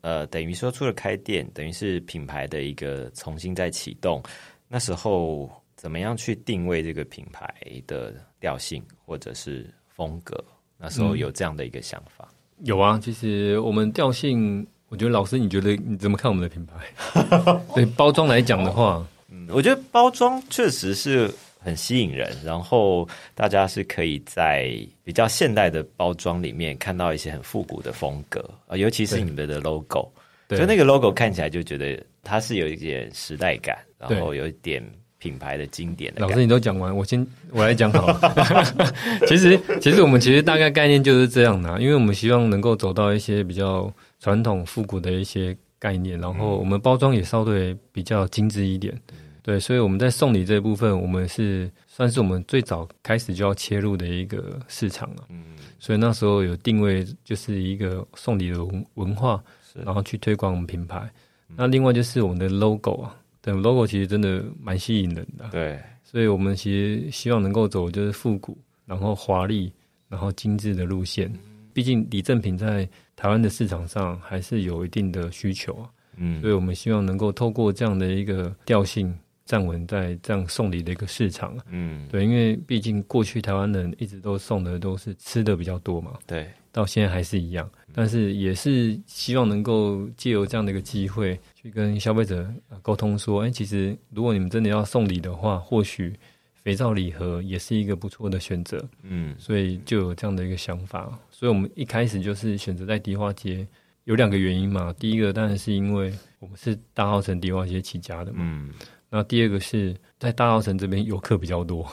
[0.00, 4.22] 呃，等于说除了开店，等于是品牌的一个重新再启动。
[4.68, 7.52] 那时候怎么样去定位这个品牌
[7.86, 10.42] 的调性或者是风格？
[10.76, 12.28] 那时候有这样的一个想法。
[12.64, 17.60] 有啊，其实我们调性，我觉得老师，你觉得你怎么看我们的品牌？
[17.74, 24.70] 对包装来讲的话，嗯，我觉得包装确实是很吸引人，然后大家是可以在
[25.04, 30.10] 比较现代的包装里面看到一些很复古的风格啊，尤其是你们的 logo，
[30.48, 34.82] 就那个 logo 看起来就觉得它是有一点时代感，然后有一点。
[35.20, 38.64] 品牌的经典，老师你都讲完，我先我来讲好了。
[39.26, 48.98] 其实其实我们其实大概概念就是这样的，因为我们希望能够走到一些比较传统复古的一些概念，然后我们包装也稍微比较精致一点。
[49.42, 55.24] 对，所以我们在送礼这一部分，我们是算是我们最早开始就要切入的一个市场了。
[55.30, 59.42] 嗯，所以那时候有定位就是一个送礼的文文化，
[59.84, 61.10] 然后去推广我们品牌。
[61.56, 63.16] 那另外就是我们的 logo 啊。
[63.50, 69.72] logo 其实真的蛮吸引人的，对，所以我们其实希望能够走就是复古，然后华丽，
[70.06, 71.32] 然后精致的路线。
[71.72, 72.86] 毕竟李正品在
[73.18, 79.12] 台湾的市场上还是有一定的需求啊，嗯，所以我们希望能够透过这样的一个调性
[79.44, 91.36] 站稳在这样送礼的一个市场啊，嗯，对，因为毕竟过去台湾人一直都送的都是吃的比较多嘛，对，到现在还是一样，但是也是希望能够借由这样的一个机会。
[91.60, 92.48] 去跟消费者
[92.82, 96.14] 沟通说，哎，其实如果你们真的要送礼的话，或许
[96.62, 98.82] 肥皂礼盒也是一个不错的选择。
[99.02, 101.18] 嗯，所以就有这样的一个想法。
[101.30, 103.66] 所以我们一开始就是选择在迪化街，
[104.04, 104.94] 有两个原因嘛。
[104.98, 108.38] 第一个当然是因为我们是大澳城迪化街起家的嘛。
[108.40, 108.70] 嗯，
[109.08, 111.86] 那第二个是在大澳城这边游客比较多，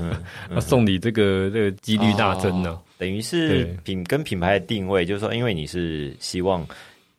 [0.50, 2.80] 那送礼这个这个几率大增呢。
[2.98, 6.66] 等于是品跟品牌的定位，就是说，因为你是希望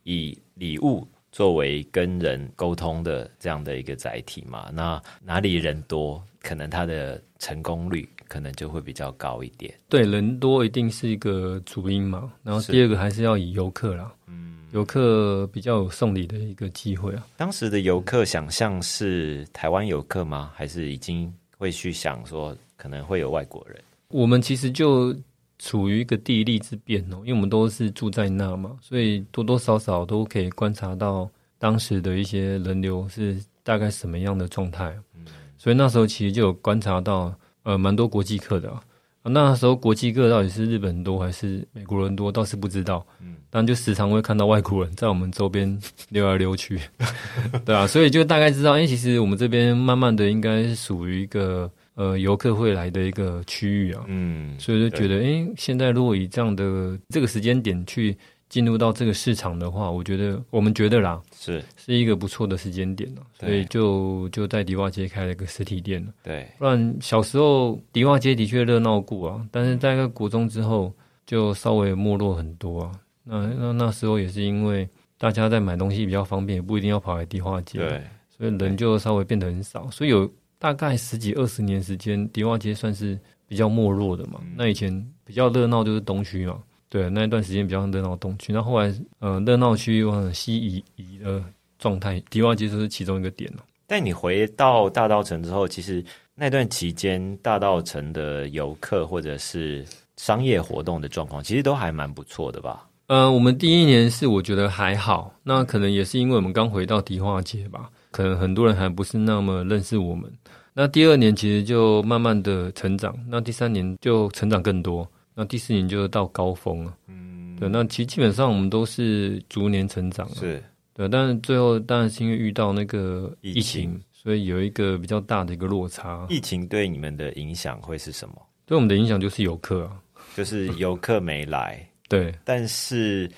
[0.04, 1.08] 以礼物。
[1.40, 9.74] 作为跟人沟通的这样的一个载体嘛，那哪里人多，可能它的成功率可能就会比较高一点。
[9.88, 12.30] 对，人多一定是一个主因嘛。
[12.44, 17.26] 然后第二个还是要以游客啦，嗯，游客比较有送礼的一个机会啊。
[17.38, 20.52] 当时的游客想象是台湾游客吗？
[20.54, 23.82] 还是已经会去想说可能会有外国人？
[24.10, 25.16] 我们其实就。
[25.60, 34.96] 处于一个地利之便哦，因为我们都是住在那嘛，所以多多少少都可以观察到当时的一些人流是大概什么样的状态。
[35.14, 35.26] 嗯，
[35.58, 38.82] 所以那时候其实就有观察到，呃，蛮多国际客的啊。
[39.24, 43.06] 那时候国际客到底是日本多还是美国人多，倒是不知道。
[43.20, 45.78] 嗯，但就时常会看到外国人在我们周边
[46.10, 46.80] 溜来溜去，
[47.66, 51.70] 对啊，所以就大概知道，哎，其实我们这边慢慢的应该是属于一个。
[52.00, 66.14] 呃，游客会来的一个区域啊，嗯，所以就觉得，哎，现在如果以这样的这个时间点去进入到这个市场的话，我觉得我们觉得啦，是是一个不错的时间点了，所以就就在迪化街开了个实体店了。
[66.24, 70.94] 对，不然小时候迪化街的确热闹过啊，但是在个国中之后
[71.26, 72.92] 就稍微没落很多啊。
[73.26, 80.32] 那那那时候也是因为大家在买东西比较方便，也不一定要跑来迪化街，对，所以人就稍微变得很少，所以有。
[80.60, 83.18] 大概十几二十年时间，迪化街算是
[83.48, 84.42] 比较没落的嘛。
[84.56, 84.94] 那以前
[85.24, 88.52] 比较热闹就是东区嘛，对，那一段时间比较热闹东区。
[88.52, 91.42] 那后来，呃，热闹区往西移移的
[91.80, 93.64] 状态，迪化街就是其中一个点了。
[93.88, 96.04] 但你回到大道城之后，其实
[96.36, 99.84] 那段期间，大道城的游客或者是
[100.18, 102.86] 商业活动的状况，其实都还蛮不错的吧？
[103.08, 107.90] 呃，我们第一年是我觉得还好，那可能也是因为我们刚回到迪化街吧。
[108.12, 110.32] 可能很多人还不是那么认识我们，
[110.74, 116.96] 那第二年其实就慢慢的成长，那第三年就成长更多，那第四年就到高峰了。
[117.08, 120.28] 嗯，对，那其实基本上我们都是逐年成长。
[120.36, 126.26] 是，对，但是最后当然是因为遇到那个疫情，所以有一个比较大的一个落差。
[126.30, 128.36] 疫情对你们的影响会是什么？
[128.66, 130.02] 对我们的影响就是游客啊，
[130.36, 131.88] 就是游客没来。
[132.10, 133.30] 对，但是。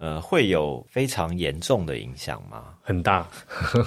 [0.00, 2.64] 呃，会有非常严重的影响吗？
[2.80, 3.28] 很大，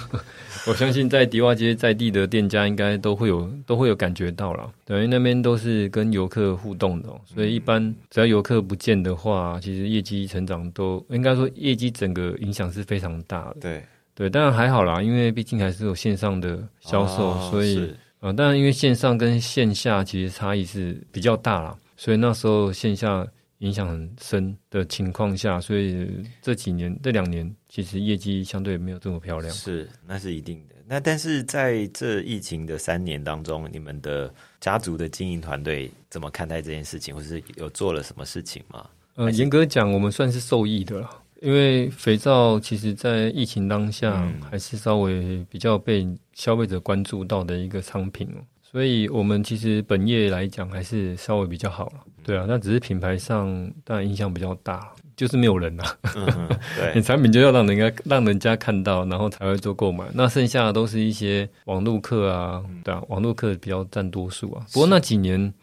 [0.68, 4.70] 我相信在迪瓦街在地的店家应该都会有都会有感觉到了。
[4.84, 13.56] 等于那边都是跟游客互动的，所以一般只要游客不见的话，其实业绩成长都应该说业绩整个影响是非常大的。
[13.60, 13.82] 对
[14.14, 23.26] 对，当然还好啦，因为毕竟还是有线上的销售，所以呃，当然因为线上跟线下其实差异是比较大啦，所以那时候线下。
[23.58, 26.08] 影响很深的情况下，所以
[26.42, 29.52] 这几年这两年其实业绩相对没有这么漂亮。
[29.52, 30.74] 是，那是一定的。
[30.86, 38.86] 那但是在这疫情的三年当中，你们的家族的经营团队怎么看待这件事情，或是有做了什么事情吗？
[39.14, 41.08] 呃，严格讲，我们算是受益的了，
[41.40, 48.44] 因为肥皂其实在疫情当下还是稍微比较被消费者关注到的一个商品哦。
[48.74, 53.46] 所以我们其实本业来讲还是稍微比较好了，对啊，那只是品牌上
[53.84, 55.84] 当然影响比较大，就是没有人呐。
[56.76, 60.04] 对， 你产品就要让人家让人家看到，然后才会做购买。
[60.12, 64.66] 那剩下的都是一些网络客啊，对啊，网络客比较占多数啊。
[64.72, 65.54] 不过那几年，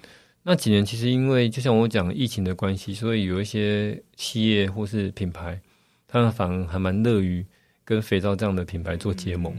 [0.44, 5.60] 那几年其实因为就像我讲疫情的关系，所以有一些企业或是品牌，
[6.08, 7.46] 他们反而还蛮乐于。
[7.92, 9.54] 跟肥皂这样的品牌做结盟，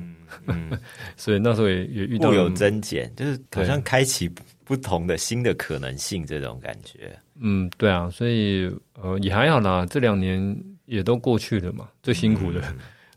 [1.19, 4.27] 所以那时候也也遇到有增减，就是好像开启
[4.65, 7.15] 不同的新的可能性这种感觉。
[7.39, 12.63] 嗯，对啊，所以呃也还好啦，这两年也都过去了嘛，最辛苦的，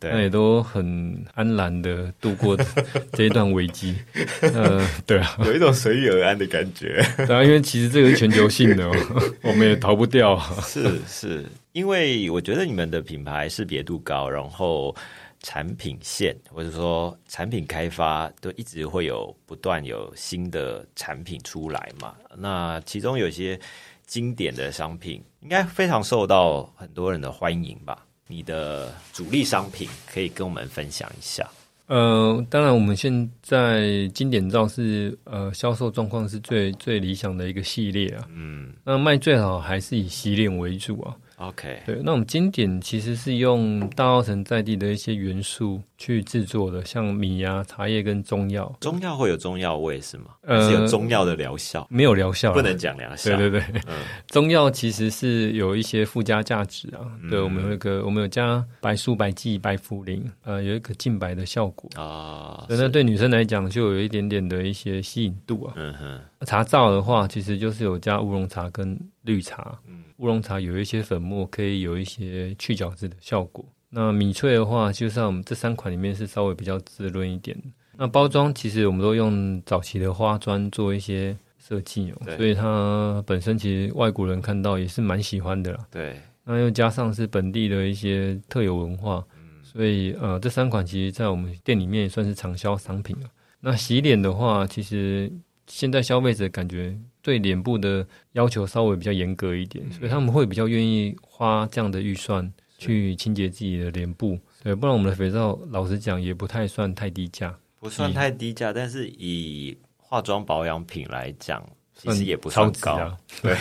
[0.02, 2.56] 那也都很安然的度过
[3.14, 3.96] 这一段危机。
[4.42, 7.04] 呃，对啊，有一种随遇而安的感觉。
[7.18, 8.90] 对啊，因为其实这个是全球性的，
[9.42, 10.40] 我们也逃不掉。
[10.62, 11.46] 是是。
[11.72, 14.96] 因为我觉得你们的品牌识别度高，然后
[15.42, 22.16] 产品线或者说产品开发都一直会有不断有新的产品出来嘛。
[22.38, 23.60] 那其中有些
[24.08, 28.05] 经典的商品，应该非常受到很多人的欢迎吧？
[28.28, 31.48] 你的主力商品可以跟我们分享一下。
[31.88, 38.28] 呃，当然我们现在经典照是呃销售状况是最最理想的一个系列啊。
[38.34, 41.16] 嗯，那卖最好还是以洗脸为主啊。
[41.38, 48.74] OK，对，那我们经典其实是用大澳城在地的一些元素去制作的，像米啊、茶叶跟中药。
[48.80, 50.28] 中药会有中药味是吗？
[50.44, 51.86] 呃，有中药的疗效？
[51.90, 53.36] 没有疗效，不能讲疗效。
[53.36, 53.82] 对对对，
[54.28, 57.04] 中药其实是有一些附加价值啊。
[57.30, 62.66] 对，我们有一个，我们有加白术、白剂、白茯苓，呃，有一个净白的效果啊。
[62.70, 65.74] 那对女生来讲，就有一点点的一些吸引度啊。
[65.76, 69.78] 嗯哼，茶皂的话，其实就是有加乌龙茶跟绿茶。
[70.18, 73.66] 乌龙茶有一些粉末，可以有一些去角质的效果。
[73.90, 77.58] 那米萃的话，就像我们这三款里面是稍微比较滋润一点。
[77.98, 85.88] 那包装其实我们都用早期的花砖做一些设计哦，所以它本身其实外国人看到也是蛮喜欢的啦。
[85.92, 89.24] 对，那又加上是本地的一些特有文化，
[89.64, 93.30] 所以呃，这三款其实在我们店里面也算是畅销商品了。
[93.62, 95.32] 那洗脸的话，其实
[95.68, 96.98] 现在消费者感觉。
[97.26, 104.38] 对脸部的要求稍微比较严格一点，所以他们会比较愿意花这样的预算去清洁自己的脸部。
[104.62, 113.18] 对，不然我们的肥皂老实讲也不太算太低价，不算太低价，但是以化妆保养品来讲，其实也不算高。
[113.42, 113.58] 对，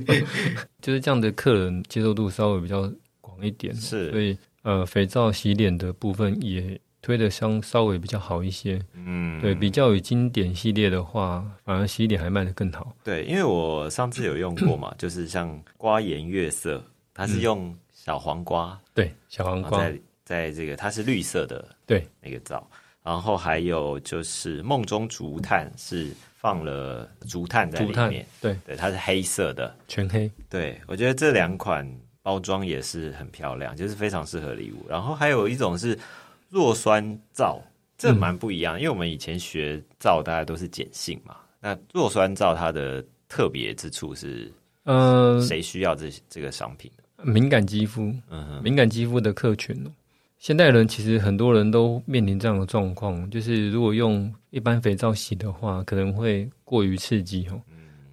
[0.82, 6.78] 就是这样的客人接受度稍微比较广一点，是，所以呃，肥皂洗脸的部分也。
[7.02, 12.94] 推的相稍微比较好一些，嗯，对，比较有经典系列的话，反而洗脸还卖的更好。
[13.02, 16.80] 对，因为我上次有用过嘛， 就是像瓜颜悦色，
[17.12, 22.64] 它是用小黄瓜，对，小黄瓜在在这个它是绿色的，对，那个皂，
[23.02, 30.30] 然后还有就是梦中竹炭是放了竹炭在里面，对对，它是黑色的，全黑。
[30.48, 31.84] 对我觉得这两款
[32.22, 34.86] 包装也是很漂亮，就是非常适合礼物。
[34.88, 35.98] 然后还有一种是。
[36.52, 37.62] 弱酸皂
[37.96, 41.34] 这蛮不一样，因为我们以前学皂大家都是碱性嘛。
[41.58, 44.52] 那弱酸皂它的特别之处是，
[44.84, 46.90] 呃，谁需要这这个商品？
[47.22, 49.90] 敏感肌肤，嗯，敏感肌肤的客群哦。
[50.36, 57.58] 现代人其实很多人都面临这样的状况，就是如果用一般肥皂洗的话，可能会过于刺激哦，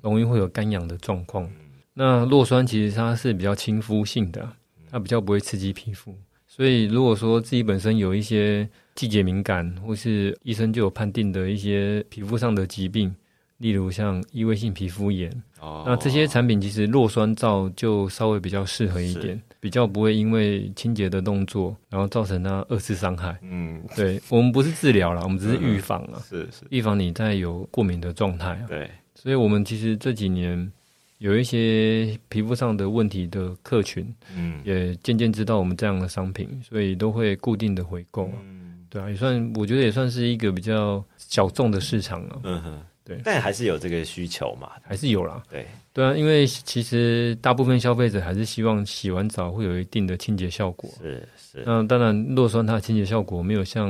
[0.01, 1.51] 容易会有干痒的状况。
[1.93, 4.47] 那弱酸其实它是比较亲肤性的，
[4.89, 6.15] 它比较不会刺激皮肤。
[6.51, 13.15] 所以如果说自己本身有一些季节敏感，或是医生就有判定的一些皮肤上的疾病，
[13.59, 15.31] 例如像异位性皮肤炎，
[15.61, 23.37] 哦，那这些产品其实弱酸皂就稍微比较适合一点，比较不会因为清洁的动作，然后造成它二次伤害。
[23.43, 28.59] 嗯，对我们不是治疗了，我们只是预防啊，是是预防你在有过敏的状态。
[28.67, 30.71] 对，所以我们其实这几年。
[31.19, 53.89] 有一些皮肤上的问题的客群，嗯，也渐渐知道我们这样的商品，所以都会固定的回购，嗯，对啊，也算我觉得也算是一个比较小众的市场了，嗯哼，对，但还是有这个需求嘛，还是有啦，对，对啊，因为其实大部分消费者还是希望洗完澡会有一定的清洁效果，是是，那当然洛酸它的清洁效果没有像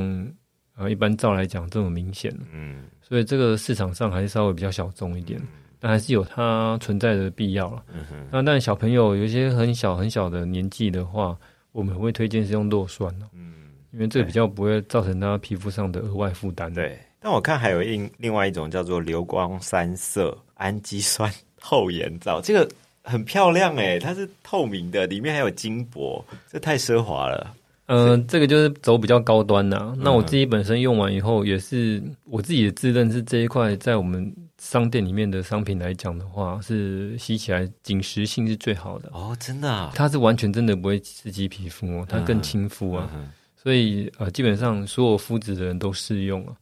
[0.74, 5.40] 啊一般皂来讲这么明显，嗯，所以这个市场上还是稍微比较小众一点。
[5.80, 7.82] 但还是有它存在的必要了。
[8.30, 11.34] 那但小朋友有一些很小很小的年纪的话，
[11.72, 13.26] 我们会推荐是用弱酸的。
[13.32, 13.54] 嗯，
[13.92, 16.72] 因为这个比较不会造成他皮肤上的额外负担。
[16.74, 22.68] 对，但我看还有另另外一种叫做流光三色氨基酸厚颜皂，这个
[23.02, 26.22] 很漂亮哎，它是透明的，里面还有金箔，
[26.52, 27.54] 这太奢华了。
[27.86, 29.96] 嗯，这个就是走比较高端的。
[29.98, 34.30] 那我自己本身用完以后，也是我自己的自认是这一块在我们。
[34.60, 43.10] 商店里面的商品来讲的话，是吸起来紧实性是最好的哦，真的，它是完全真的不会刺激皮肤哦，它更亲肤啊，
[43.56, 46.52] 所以呃，基本上所有肤质的人都适用啊。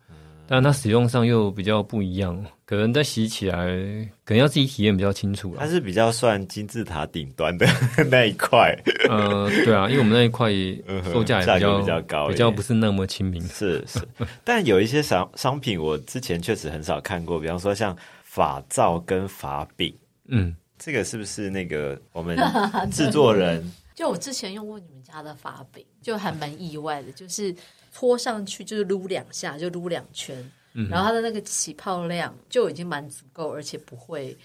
[0.48, 3.66] 但它使用上又比较不一样，可能在洗起来，
[4.24, 5.54] 可能要自己体验比较清楚。
[5.58, 7.66] 它是比较算金字塔顶端的
[8.10, 8.74] 那一块。
[9.10, 10.50] 呃，对啊，因为我们那一块
[11.12, 13.42] 售价也比较比较高，比较不是那么亲民。
[13.46, 14.00] 是是，
[14.42, 17.94] 但有一些商商品，我之前确实很少看过，比方说像
[18.24, 19.94] 法皂跟法饼。
[20.28, 22.38] 嗯，这个是不是那个我们
[22.90, 23.70] 制作人？
[23.94, 27.54] 就我之前用过你们家的法饼，就还蛮意外的，就是。
[27.98, 30.36] 搓上去就是撸两下，就撸两圈，
[30.88, 34.36] 然后它的那个起泡量就已经蛮足够，而且不会，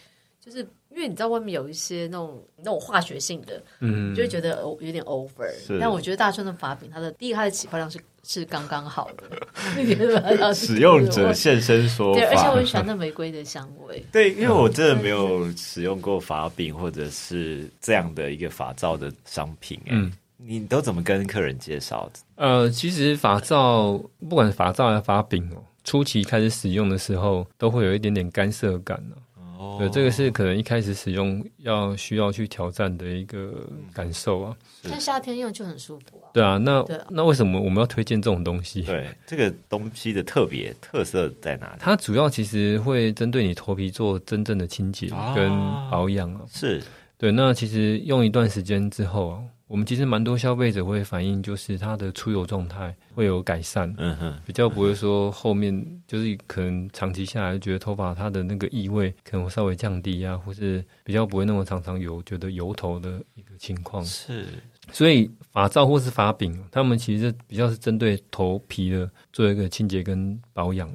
[0.41, 5.47] 就是因为你知道外面有一些那种那种化学性的，嗯，就会觉得有点 over。
[5.80, 9.24] 但我觉得大川的法饼，它的第一它的起泡量是是刚刚好的。
[10.56, 14.04] 使用者现身说，对，而且我很喜欢那玫瑰的香味。
[14.12, 20.12] 对，因为我真的没有使用过法饼或者是这样的一个法皂的商品，嗯。
[20.46, 22.20] 你都怎么跟客人介绍的？
[22.36, 29.16] 呃，其实发皂，不管是发皂还是发饼哦，初期开始使用的时候，都会有一点点干涩感呢。
[29.58, 33.54] 哦，对，这个是可能一开始使用要需要去挑战的一个
[33.94, 34.58] 感受啊。
[34.84, 36.28] 但夏天用就很舒服啊。
[36.34, 38.82] 对啊，那那为什么我们要推荐这种东西？
[38.82, 41.78] 对，这个东西的特别特色在哪里？
[41.80, 45.50] 它主要其实会针对你头皮做真正的清洁跟
[45.89, 46.41] 保养啊。
[46.52, 46.84] 是
[47.18, 49.39] 对，那其实用一段时间之后啊。
[49.74, 55.74] 我们其实蛮多消费者会反映，就是它的出油状态会有改善，嗯哼，比较不会说后面
[56.05, 64.05] 就是可能长期下来觉得头发它的那个异味可能稍微降低啊，或是比较不会那么常常有觉得油头的一个情况。
[64.05, 64.45] 是，
[64.91, 70.88] 所以发皂或是发饼，他们其实比较是针对头皮的做一个清洁跟保养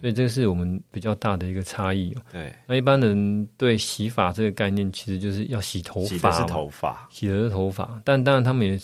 [0.00, 2.22] 所以这是我们比较大的一个差异哦。
[2.32, 8.00] 对，那一般人对洗发这个概念，其实就是要洗头发，洗的是头发，洗的是头发。
[8.04, 8.80] 但当然，他们也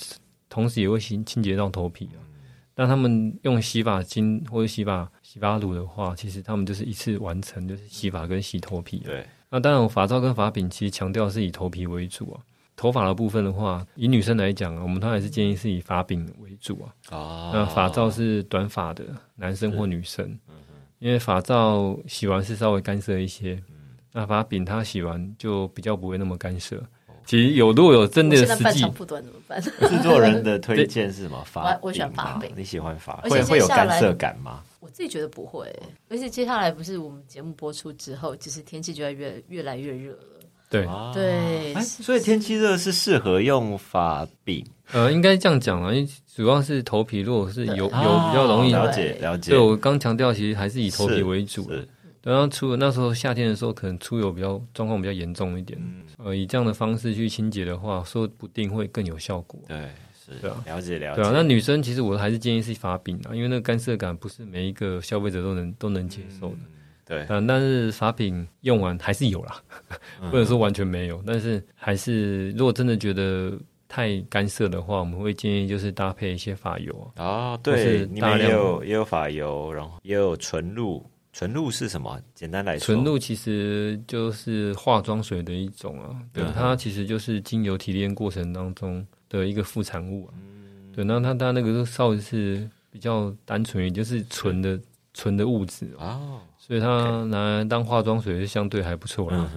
[0.49, 2.21] 同时也会清清洁到头皮啊。
[2.75, 8.99] 但他们用洗发精或者洗发洗发乳的话，其实他们就是一次完成，就是洗发跟洗头皮。
[8.99, 9.27] 对。
[9.49, 12.41] 那当然，发皂跟发饼其实强调是以头皮为主啊。
[12.77, 16.93] 头发的部分的话，以女生来讲，我们都还是建议是以发饼为主啊。
[17.11, 17.51] 哦。
[17.55, 20.39] 那发皂是短发的男生或女生。
[20.99, 23.63] 因为发皂洗完是稍微干涩一些，
[24.13, 26.83] 那发饼它洗完就比较不会那么干涩。
[27.25, 29.61] 其实有如果有真的实际不短怎么办？
[29.61, 29.71] 制
[30.03, 31.43] 作人的推荐是什么？
[31.45, 33.17] 发我喜欢发饼，你喜欢发？
[33.23, 34.63] 会会有干涩感吗？
[34.79, 35.69] 我自己觉得不会，
[36.09, 40.19] 而且接下来不是我们节目播出之后，其实天气就要越越来越热了。
[40.69, 44.67] 对对，所以天气热是适合用发饼。
[44.93, 49.51] 呃，应该这样讲啊，因为主要是头皮，如果是油油比较容易了解了解。
[49.51, 51.87] 对我刚强调，其实还是以头皮为主的。
[52.23, 55.81] 然后出那时候夏天的时候，可能出油比较状况比较严重一点。
[56.19, 59.61] 呃，以这样的方式去清洁的话，说不定会更有效果。
[59.69, 59.77] 对，
[60.12, 61.23] 是，对啊，了解了解。
[61.23, 66.57] 对啊，那女生其实我还是建议是发饼啊，因为那个干涩感不是每一个消费者都能都能接受的。
[67.07, 69.63] 对，嗯，但是发品用完还是有啦，
[70.31, 77.13] 不能说完全没有，但是还是如果真的觉得太干涩的话，我们会建议就是搭配一些发油。
[77.15, 82.21] 啊，对，你们也有也有发油，然后也有纯露，纯露是什么？
[82.35, 90.35] 简单来说，纯露其实就是化妆水的一种啊，对，它其实就是精油提炼过程当中的一个副产物啊。
[90.93, 94.81] 对，那它它那个烧是比较单纯，也就是纯的
[95.15, 99.49] 纯的物质哦，所以他拿来当化妆水是相对还不错啦。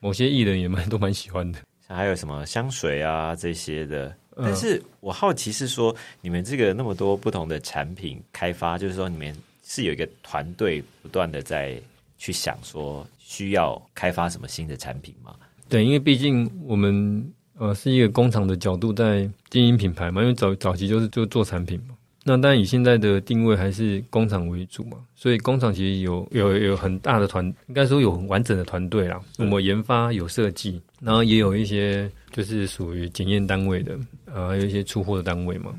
[0.00, 4.12] 某些艺人也蛮都蛮喜欢的，像还有什么香水啊这些的。
[4.36, 9.32] 但是我好奇是说，你们这个那么多不同的产品开发，就是说你们
[9.64, 11.80] 是有一个团队不断的在
[12.16, 15.34] 去想说需要开发什么新的产品吗？
[15.68, 21.94] 对，因为毕竟我们呃是一个工厂的角度在经营品牌嘛，因为早早期就是就做产品嘛。
[22.28, 29.18] 那当然以现在的定位还是工厂为主嘛，所以工厂其实有有有很大的团，应该说有很完整的团队啦。
[29.38, 33.98] 我们研发有设计，然后也有一些就是属于检验单位的。
[34.26, 35.74] 呃，有一些出货的单位嘛，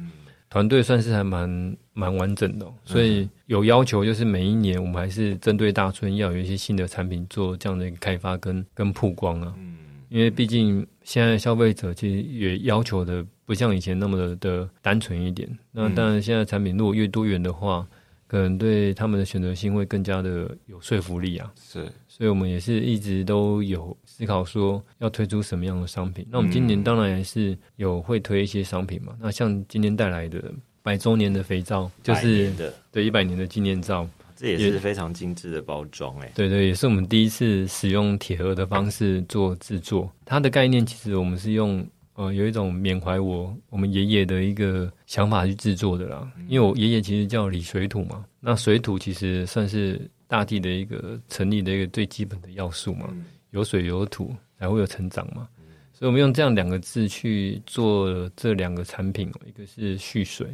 [0.49, 9.53] 团队算是还蛮蛮完整的，所以有要求就是每一年我们还是针对大村要有一些新的产品做这样的一个开发跟跟曝光啊。
[9.57, 9.77] 嗯，
[10.09, 15.49] 因为毕竟现在消费者其实也要求的不像以前那么的的单纯一点。
[15.71, 17.87] 那当然，现在产品如果越多元的话。
[18.29, 26.23] 可能对他们的选择性会更加的有说服力啊，是，所以我们也是一直都有思考说要推出什么样的商品。
[26.29, 29.15] 那我们今年当然也是有会推一些商品嘛。
[29.19, 32.53] 那像今天带来的百周年的肥皂，就是
[32.91, 36.31] 对一百年的纪念皂，这也是非常精致的包装哎。
[36.35, 40.07] 对对，也是我们第一次使用铁盒的方式做制作。
[40.23, 41.83] 它的概念其实我们是用。
[42.20, 53.09] 呃，有一种缅怀我我们爷爷的一个想法去制作的啦，因为我爷爷其实叫李水土嘛，那水土其实算是大地的一个成立的一个最基本的要素嘛，
[53.51, 55.47] 有水有土才会有成长嘛，
[55.93, 60.45] 所以我们用这样两个字去做这两个产品，一个是蓄水，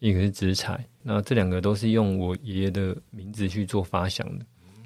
[0.00, 4.44] 一个是植彩，那这两个都是用我爷爷的名字去做发想的，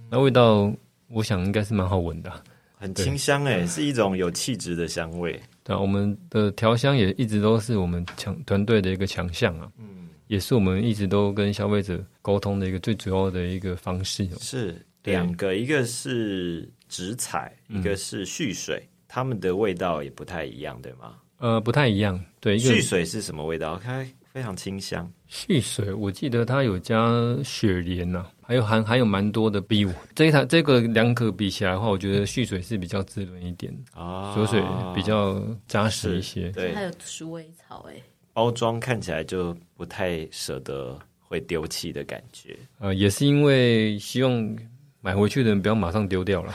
[0.09, 0.73] 那味道
[1.09, 2.33] 我想应该是蛮好闻的，
[2.77, 5.37] 很清香哎，是一种有气质的香味。
[5.77, 14.29] 对，我们的调香也一直都是我们强团队的一个强项啊，嗯，也是我们一直都跟消费者沟通的一个最主要的一个方式。
[14.41, 21.15] 是两个，一个是植彩，一个是蓄水，它们的味道也不太一样，对吗？
[21.39, 22.23] 呃，不太一样。
[22.41, 23.81] 对，蓄水是什么味道？
[23.83, 25.11] 它非常清香。
[25.27, 27.11] 蓄水，我记得它有加
[27.45, 28.27] 雪莲呐。
[28.41, 34.61] 还有还还有蛮多的 B 五，这一台这个两可比起来的话，我觉得蓄水是比较滋润一点啊，锁水
[34.95, 36.51] 比较扎实一些。
[36.51, 37.95] 对，还有鼠尾草哎，
[38.33, 42.57] 包装看起来就不太舍得会丢弃的感觉。
[42.79, 44.57] 呃，也是因为希望。
[45.03, 46.53] 买回去的人不要马上丢掉了，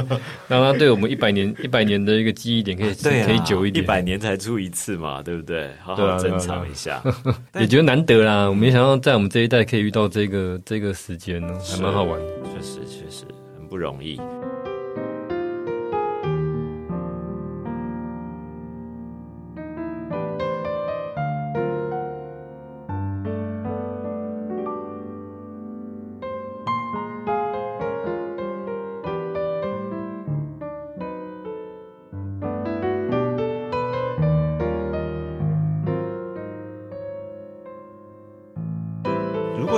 [0.48, 3.82] 让它对我们一百年一百年的一个记忆点可以可以久一点。
[3.82, 5.70] 一百年才出一次嘛，对不对？
[5.82, 7.02] 好好珍藏一下，
[7.58, 8.48] 也觉得难得啦。
[8.48, 12.20] 我没想到在我们这一代可以遇到这个这个时间呢，还蛮好玩。
[12.44, 13.24] 确实确实
[13.58, 14.20] 很不容易。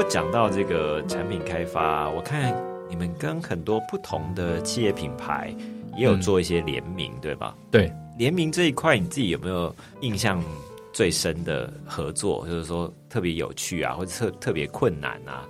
[0.08, 2.54] 讲到这个产品开发，我看
[2.88, 5.54] 你们跟很多不同的企业品牌
[5.96, 7.54] 也有做一些联名，对吧？
[7.70, 10.42] 对，联名这一块，你自己有没有印象
[10.94, 12.46] 最深的合作？
[12.46, 15.46] 就是说特别有趣啊，或者特特别困难啊，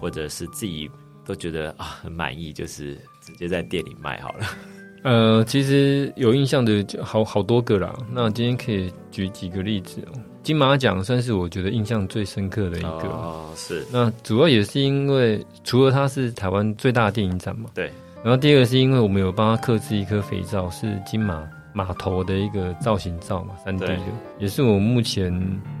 [0.00, 0.90] 或者是自己
[1.26, 4.46] 都觉得啊很满意，就是直接在店里卖好了。
[5.04, 7.94] 呃，其实有印象的好好多个啦。
[8.10, 10.20] 那今天可以举几个例子哦。
[10.42, 13.84] 金马奖算是我觉得印象最深刻的一个哦，是。
[13.92, 17.90] 那主要也是因为除了它是台湾最大的电影展嘛，对。
[18.22, 23.98] 然后第二个是因为我们有帮他刻制一颗肥皂，是金马码头的一个造型皂嘛，三 D 的，
[24.38, 25.32] 也是我目前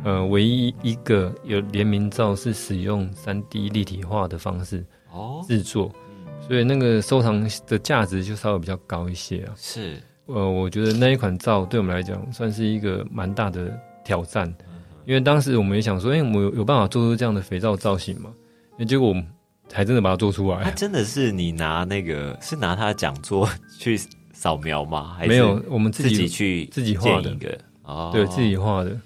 [0.04, 5.90] 呃唯一一个有联名照是使用三 D 立体化的方式哦制作，
[6.46, 9.52] 所以那个收藏的价值就稍微比较高一些啊。
[9.56, 9.96] 是。
[10.26, 13.76] 呃，我觉得那一款皂对我们来讲算是一个蛮大的。
[14.10, 14.52] 挑战，
[15.06, 18.32] 因为当时我们也想说，哎，我们有有办法做出这样的肥皂造型吗？
[18.84, 19.14] 结果
[19.72, 20.64] 还真的把它做出来。
[20.64, 23.48] 它真的是你拿那个是拿他的讲座
[23.78, 23.96] 去
[24.32, 25.14] 扫描吗？
[25.16, 28.98] 还是没有，我们自己去自己画的一个哦，对自己画的。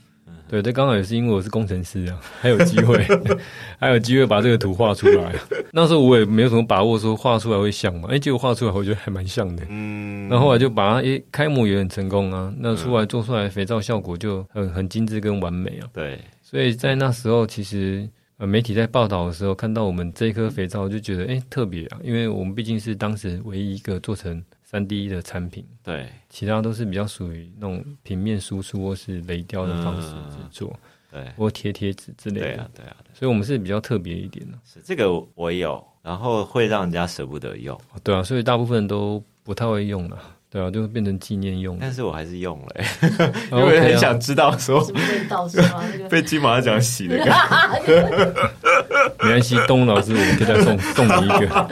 [0.46, 3.02] 对，这刚好也是因为我是工程师啊，还有机会，
[3.80, 5.34] 还有机会把这个图画出来。
[5.72, 9.64] 那时候我也没有什么把握说画出来会像嘛，哎，结果画出来我觉得还蛮像的。
[9.68, 12.52] 嗯，那后来就把它，哎，开模也很成功啊。
[12.58, 15.88] 那出来做出来肥皂效果就很很精致跟完美啊。
[15.92, 24.42] 对，所以在那时候其实呃媒体在报道的时候看到我们这一颗肥皂就觉得哎特别啊，因为我们毕竟是当时唯一一个做成。
[24.66, 30.76] 三 D 的产品，对，其他都是比较属于那种平面输出或是雷雕的方式制作。
[31.12, 32.46] 对，或贴贴纸之类的。
[32.46, 34.58] 对啊，对啊，所以我们是比较特别一点的。
[34.64, 37.80] 是这个我有，然后会让人家舍不得用。
[38.02, 40.20] 对啊，所以大部分人都不太会用了。
[40.54, 41.76] 对啊，就变成纪念用。
[41.80, 42.84] 但是我还是用了，
[43.50, 44.86] 因为很想知道说？
[46.08, 47.18] 被金马奖洗的。
[49.18, 51.68] 没关系，东老师，我们可以再送送你一个。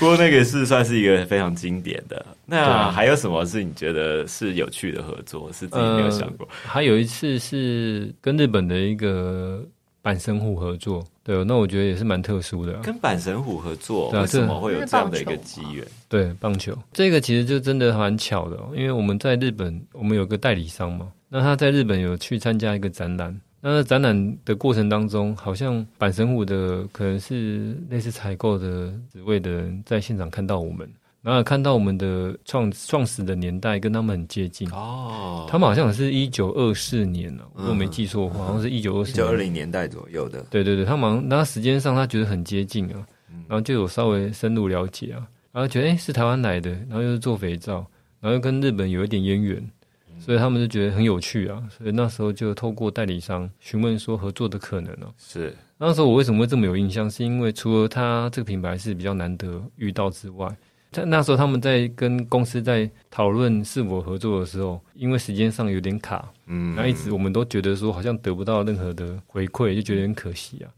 [0.00, 2.26] 不过那个是算是一个非常经典的。
[2.44, 5.48] 那还有什么是你觉得是有趣的合作？
[5.52, 6.48] 是自己没有想过？
[6.64, 9.62] 还有一次是跟日本的一个
[10.02, 11.04] 板神户合作。
[11.24, 12.72] 对，那我觉得也是蛮特殊的。
[12.80, 15.86] 跟板神虎合作，为什么会有这样的一个机缘？
[16.08, 30.88] 对，棒球这个其实就真的蛮巧的，因为我们在日本，我们有个代理商嘛，那他在日本有去参加一个展览，那展览的过程当中，好像板神虎的可能是类似采购的职位的人在现场看到我们。
[31.22, 40.44] 然后看到我们的创创始的年代跟他们很接近哦，他们好像是一九二四年了，如果没记错的话，好像是一九二四、一九二零年代左右的。
[40.50, 43.06] 对对对，他们那时间上他觉得很接近啊，
[43.46, 47.76] 然后就有稍微深入了解啊，然后觉得哎是台湾来的，然后又是做肥皂，
[48.18, 49.70] 然后又跟日本有一点渊源，
[50.18, 55.06] 所以他们就觉得很有趣啊，所以那时候就透过代理商询问说合作的可能呢。
[55.18, 57.08] 是那时候我为什么会这么有印象？
[57.08, 60.52] 是因为除了他这个品牌是比较难得遇到之外。
[60.92, 70.68] 在那时候，他们在跟公司在讨论是否合作的时候，因为时间上有点卡，嗯，然后一直我们都觉得说好像得不到任何的回馈，就觉得很可惜啊。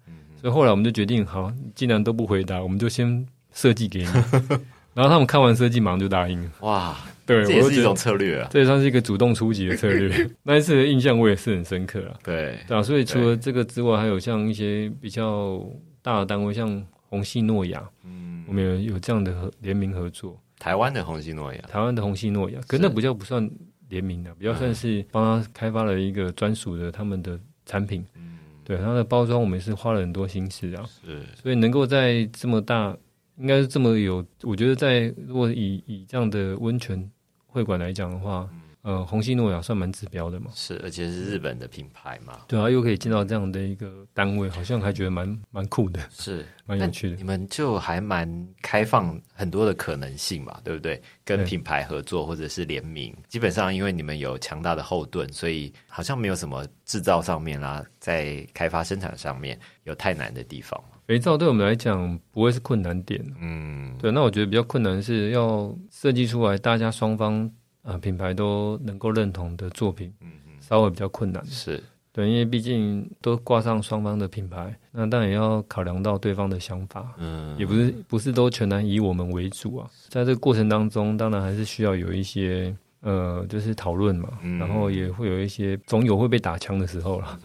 [0.41, 4.09] 所以后来我们就决定，好，既然都不回答，我们就先设计给你。
[4.95, 6.51] 然后他们看完设计，马上就答应了。
[6.61, 6.97] 哇，
[7.27, 10.31] 对，这也是一种策略啊，这也算是一个主动出击的策略。
[10.45, 12.15] 那一次的印象我也是很深刻啊。
[12.23, 12.81] 对，对啊。
[12.81, 15.61] 所以除了这个之外，还有像一些比较
[16.01, 16.81] 大的单位，像
[17.15, 18.45] 红系诺亚，嗯。
[18.47, 23.49] 我们有有这样的联名合作，台湾的红系诺亚，台湾的红系诺亚，可那不叫不算
[23.89, 28.05] 联名的，比较算是帮他开发了一个专属的他们的产品。
[28.17, 30.85] 嗯，对，它的包装我们是花了很多心思啊。
[30.87, 32.95] 是，所以能够在这么大，
[33.39, 37.11] 应该是这么有，我觉得在如果以以这样的温泉
[37.47, 38.47] 会馆来讲的话。
[38.85, 47.17] 呃，红星诺亚算蛮指标的嘛，是，而且是日本的品牌嘛，对啊，又可以进到这样的一个单位，好像还觉得蛮蛮酷的，是， 蛮有趣的。
[47.17, 51.01] 你们就还蛮开放很多的可能性嘛，对不对？
[51.25, 60.79] 跟品牌合作或者是联名，基本上因为你们有强大的后盾，所以好像没有什么制造上面啦，在开发生产上面有太难的地方。
[61.07, 64.13] 肥皂对我们来讲不会是困难点，嗯，对。
[64.13, 67.51] 那我觉得比较困难是要设计出来，大家双方。
[67.85, 71.81] 啊，品牌都能够认同的作品，嗯嗯，稍微比较困难，是。
[72.13, 84.29] 对，因为毕竟都挂上双方的品牌，那当然也要考量到对方的想法，嗯，也不是不是都全然以我们为主啊，在这个过程当中，当然还是需要有一些呃，就是讨论嘛，
[84.61, 87.39] 然后也会有一些总有会被打枪的时候了。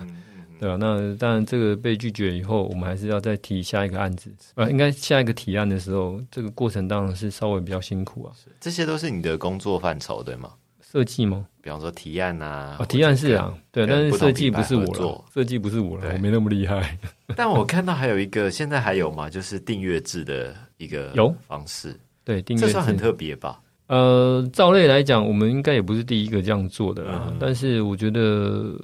[0.60, 4.30] 对啊，那当然，这个被拒绝以后，我们还是要再提下一个案子。
[4.56, 8.34] 呃，应该下一个提案的时候，这个过程当然是稍微比较辛苦啊。
[8.60, 10.52] 这些都是你的工作范畴，对吗？
[10.82, 11.46] 设计吗？
[11.62, 16.98] 比方说提案啊，哦，提案是啊，对，但是设计不是我做，设计不是我了，我没那么厉害。
[17.38, 19.30] 但我看到还有一个，现在还有吗？
[19.30, 23.62] 就是订阅制的一个有方式，对，订阅这算很特别吧？
[23.88, 27.34] 呃，照类来讲，我们应该也不是第一个这样做的啊。
[27.40, 28.78] 但是我觉得。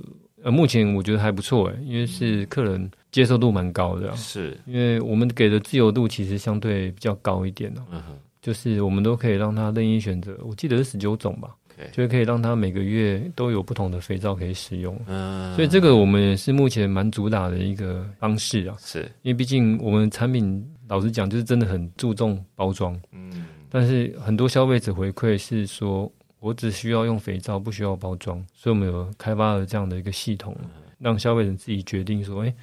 [0.45, 4.55] 呃，目前我觉得还不错哎，因为是客人接受度蛮高的，是。
[4.67, 11.49] 因为我们给的自由度其实相对比较高一点哦，嗯哼，就是我们都可以让他任意选择，我记得是十九种吧，
[11.91, 18.99] 就可以让他每个月都有不同的肥皂可以使用，嗯，所以这个我们也是目前蛮主打的一个方式啊，是。
[19.23, 26.11] 因为毕竟我们产品老实讲就是真的很注重包装，嗯，但是很多消费者回馈是说。
[26.39, 30.55] 我只需要用肥皂，不需要包装，所以我们有开发了这样的一个系统，
[30.99, 32.53] 让消费者自己决定说：“哎，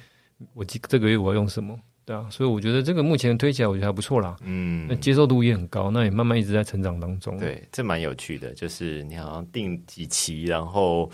[0.53, 4.35] 我这这个月我要用什么？”对啊，所以我觉得这个目前推起来，我觉得还不错啦。
[4.43, 7.37] 嗯，那接受度也很高，那也慢慢一直在成长当中。
[7.37, 11.09] 对，这蛮有趣的，就是你好像定几期，然后。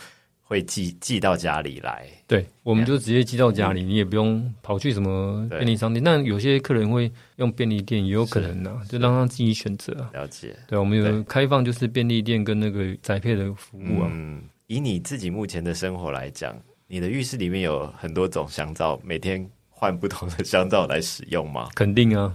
[0.49, 6.03] 会寄寄到家里来，对，我们就直接寄到家里，你也不用跑去什么便利商店。
[6.03, 9.93] 那有些客人会用便利店，也有可能呢，就让他自己选择。
[10.11, 14.09] 了解，对，我们有开放就是便利店跟那个宅配的服务啊。
[14.11, 19.47] 嗯，以你自己目前的生活来讲，你的浴室里面有很多种香皂，每天。
[19.79, 21.69] 换不同的香皂来使用吗？
[21.73, 22.33] 肯定啊，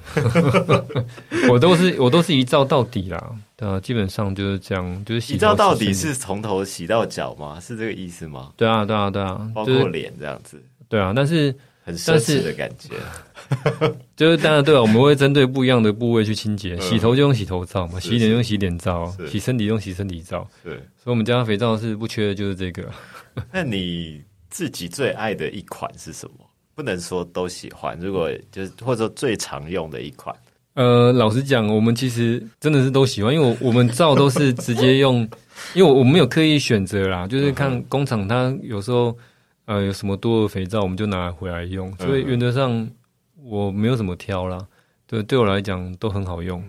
[1.51, 7.61] 我都是我都是一皂到底啦，对啊，基本上就是这样，就是一皂到底是从头洗到脚吗？
[7.61, 8.51] 是这个意思吗？
[8.57, 10.59] 对啊，对啊，对啊，包括脸这样子。
[10.89, 12.95] 对啊，但是很奢侈的感觉，
[14.17, 20.49] 就是当然对啊，我们会针对不一样的部位去清洁，洗头就用洗头皂嘛，洗脸用洗脸皂，洗身体用洗身体皂。
[20.63, 22.89] 对，所以我们家肥皂是不缺的，就是这个。
[23.53, 24.23] 那你？
[24.51, 26.44] 自己最爱的一款是什么？
[26.75, 30.35] 不能说都喜欢，如果就是或者说最常用的一款。
[30.75, 35.20] 呃，老实讲，我们其实真的是都喜欢，因为我我们皂都是直接用，
[35.75, 39.16] 因为我没有刻意选择啦，就是看工厂它有时候
[39.66, 42.89] 呃有什么多的肥皂，我们就拿回来用，所以原则上
[43.45, 44.59] 我没有什么挑啦，
[45.07, 46.61] 对，对我来讲都很好用，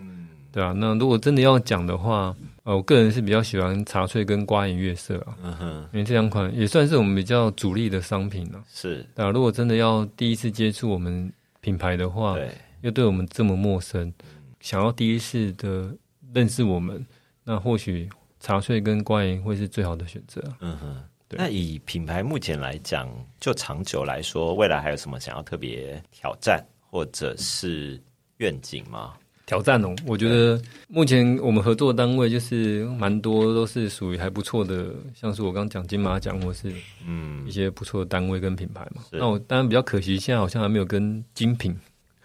[0.52, 0.72] 对啊。
[0.76, 2.32] 那如果真的要讲的话，
[2.66, 9.30] 呃，我个人是比较喜欢茶萃跟瓜颜悦色啊，嗯哼，因为这两款也算是我们比较主力的商品了，是，啊。
[9.30, 12.50] 如果真的要第一次接触我们品牌的话，对。
[12.82, 14.12] 又对我们这么陌生，
[14.60, 15.96] 想要第一次的
[16.34, 17.04] 认识我们，
[17.44, 18.08] 那或许
[18.40, 20.42] 茶萃跟瓜颜会是最好的选择。
[20.58, 23.08] 嗯哼，那以品牌目前来讲，
[23.38, 28.00] 就长久来说，未来还有什么想要特别挑战或者是
[28.38, 29.14] 愿景吗？
[29.46, 36.70] 挑战哦，我觉得目前我们合作单位就是蛮多都是属于还不错的，像是我刚讲金马奖或是
[37.06, 39.02] 嗯一些不错的单位跟品牌嘛。
[39.10, 41.74] 那我当然比较可惜，现在好像还没有跟精品。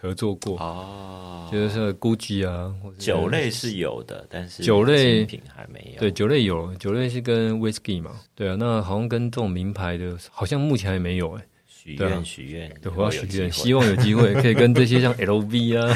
[0.03, 5.99] 合作过哦，就是 GUCCI 啊，酒类是有的，但是酒类品还没有。
[5.99, 11.45] 对，酒类有，酒类是跟 Whisky 嘛，对啊，那好像跟这种名牌的，好像目前还没有哎。
[11.83, 15.93] 许愿许愿，对，我要许愿，希望有机会 可以跟这些像 LV 啊、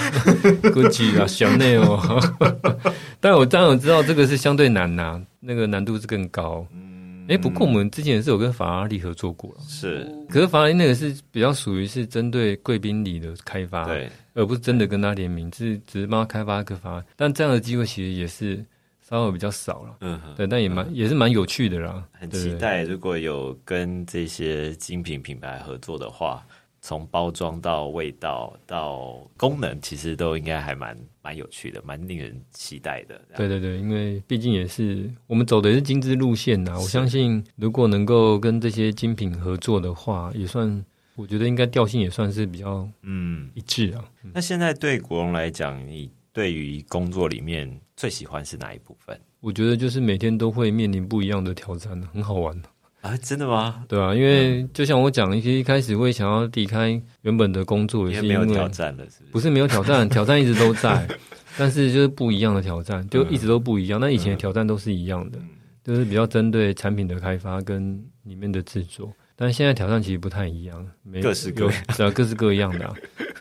[0.64, 6.66] GUCCI 啊、Chanel， 但我当然知道这个是相对难呐，那个难度是更高。
[6.74, 7.28] 嗯。
[7.28, 9.52] 哎，不过我们之前也是有跟法拉利合作过。
[9.52, 10.08] 了是。
[10.30, 17.06] 可是法拉利那个是比较属于是针对贵宾礼的开发，对，而不是真的跟他联名，是只是帮他开发一个法拉利。
[17.16, 18.64] 但这样的机会其实也是
[19.08, 22.04] 稍微比较少了，嗯，对，但也蛮也是蛮有趣的啦。
[22.14, 26.46] 很期待如果有跟这些精品品牌合作的话。
[26.88, 33.20] 从包装到味道到功能，其实都应该还蛮蛮有趣的，蛮令人期待的。
[33.36, 36.78] 对对对，因为毕竟也是我们走的是精致路线呐。
[36.80, 40.86] 我相信，如果能够跟这些精品合作的话，也算
[41.16, 44.06] 我觉得应该调性也算是比较嗯一致啊。
[44.32, 49.20] 那现在对国荣来讲，你对于工作里面最喜欢是哪一部分？
[49.40, 52.60] 我觉得就是每天都会面临不一样的挑战，很好玩。
[53.02, 53.84] 啊，真的吗？
[53.88, 59.32] 对啊，因为就像我讲，一些一开始会想要离开原本的工作，也是因为挑战了，是不是？
[59.34, 61.08] 不是没有挑战， 挑战一直都在，
[61.56, 64.00] 但是就是不一样的挑战，就一直都不一样。
[64.00, 65.38] 那以前的挑战都是一样的，
[65.84, 70.88] 就是比较针对产品的开发跟里面的制作，但是现在挑战其实不太一样，
[71.22, 72.94] 各式各样，各式各样的。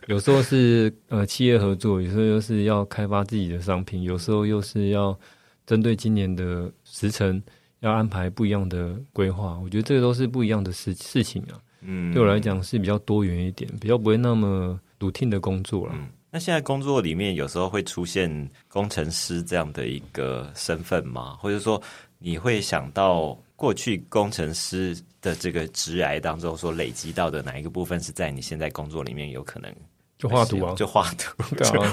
[0.07, 5.19] 有时候是呃企业合作，有时候又是要开发自己的商品，有时候又是要
[5.67, 7.43] 针对今年的时程。
[7.81, 11.61] 要安排不一样的规划，我觉得这个都是不一样的事事情啊。
[11.83, 15.95] 嗯，对我来讲是比较多元一点，比较不会那么 routine 的工作了。
[16.31, 21.37] 那现在工作里面有时候会出现工程师这样的一个身份吗？
[21.39, 21.79] 或者说
[22.19, 29.75] 你会想到过去工程师的这个职癌当中所累积到的哪一个部分是在你现在工作里面有可能？
[30.17, 31.35] 就画图啊，就画图，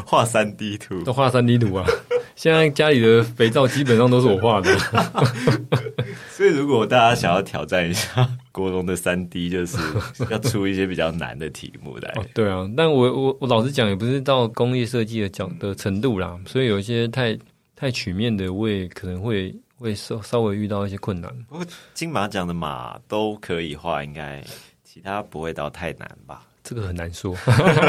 [0.06, 1.84] 画三 D 图，都画三 D 图啊。
[2.36, 4.78] 现在家里的肥皂基本上都是我画的，
[6.30, 9.78] 所以如果大家想要挑战一下国荣的三 D，就是
[10.30, 12.14] 要出一些比较难的题目来。
[12.34, 17.38] 对啊，但我我我老实讲，也不是到工业设计的讲的程度啦，所以有一些太
[17.76, 21.30] 太曲面的，我也可能会会稍稍微遇到一些困难。
[21.50, 24.44] 不过金马奖的马都可以画，应该
[24.84, 26.44] 其他不会到太难吧？
[26.64, 27.36] 这个很难说，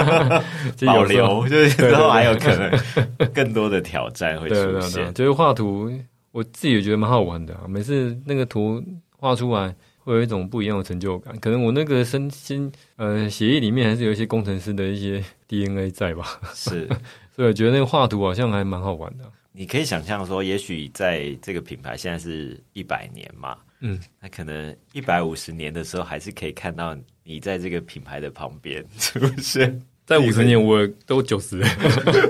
[0.87, 5.13] 保留 就是之后还有可能更多的挑战会出现。
[5.13, 5.93] 就是画图，
[6.31, 7.55] 我自己也觉得蛮好玩的。
[7.69, 8.83] 每次那个图
[9.19, 11.39] 画出来，会有一种不一样的成就感。
[11.39, 16.41] 可能我那个身心呃血液里面还是有一些工程师的一些 DNA 在吧？
[16.55, 16.89] 是，
[17.37, 19.25] 所以我觉得那个画图好像还蛮好玩的。
[19.53, 26.97] 你可以想象说，也许在这个品牌现在是一百年嘛，嗯，那可能一百五十年的时候，还是可以看到。
[27.25, 29.79] 你在这个品牌的旁边是不是？
[30.05, 31.63] 在五十年我都九十，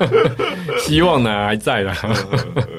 [0.84, 1.96] 希望呢还在啦。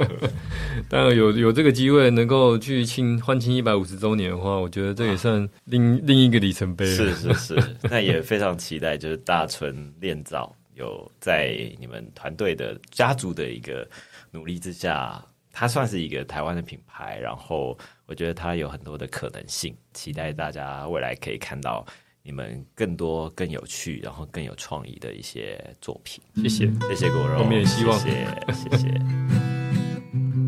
[0.88, 6.86] 当然有有这个机会能够去庆欢庆一百五十周年的话，我觉得这也算另另一个里程碑。
[6.86, 7.56] 是是是，
[7.90, 13.90] 那也非常期待，就是大春炼造有在你们团队的家族的一个
[14.34, 17.18] 努力之下，它算是一个台湾的品牌。
[17.20, 17.78] 然后
[18.08, 21.86] 我觉得它有很多的可能性，期待大家未来可以看到。
[22.26, 30.43] 你们更多、更有趣，然后更有创意的一些作品，谢谢，谢谢果肉，我们也希望，谢谢，谢谢。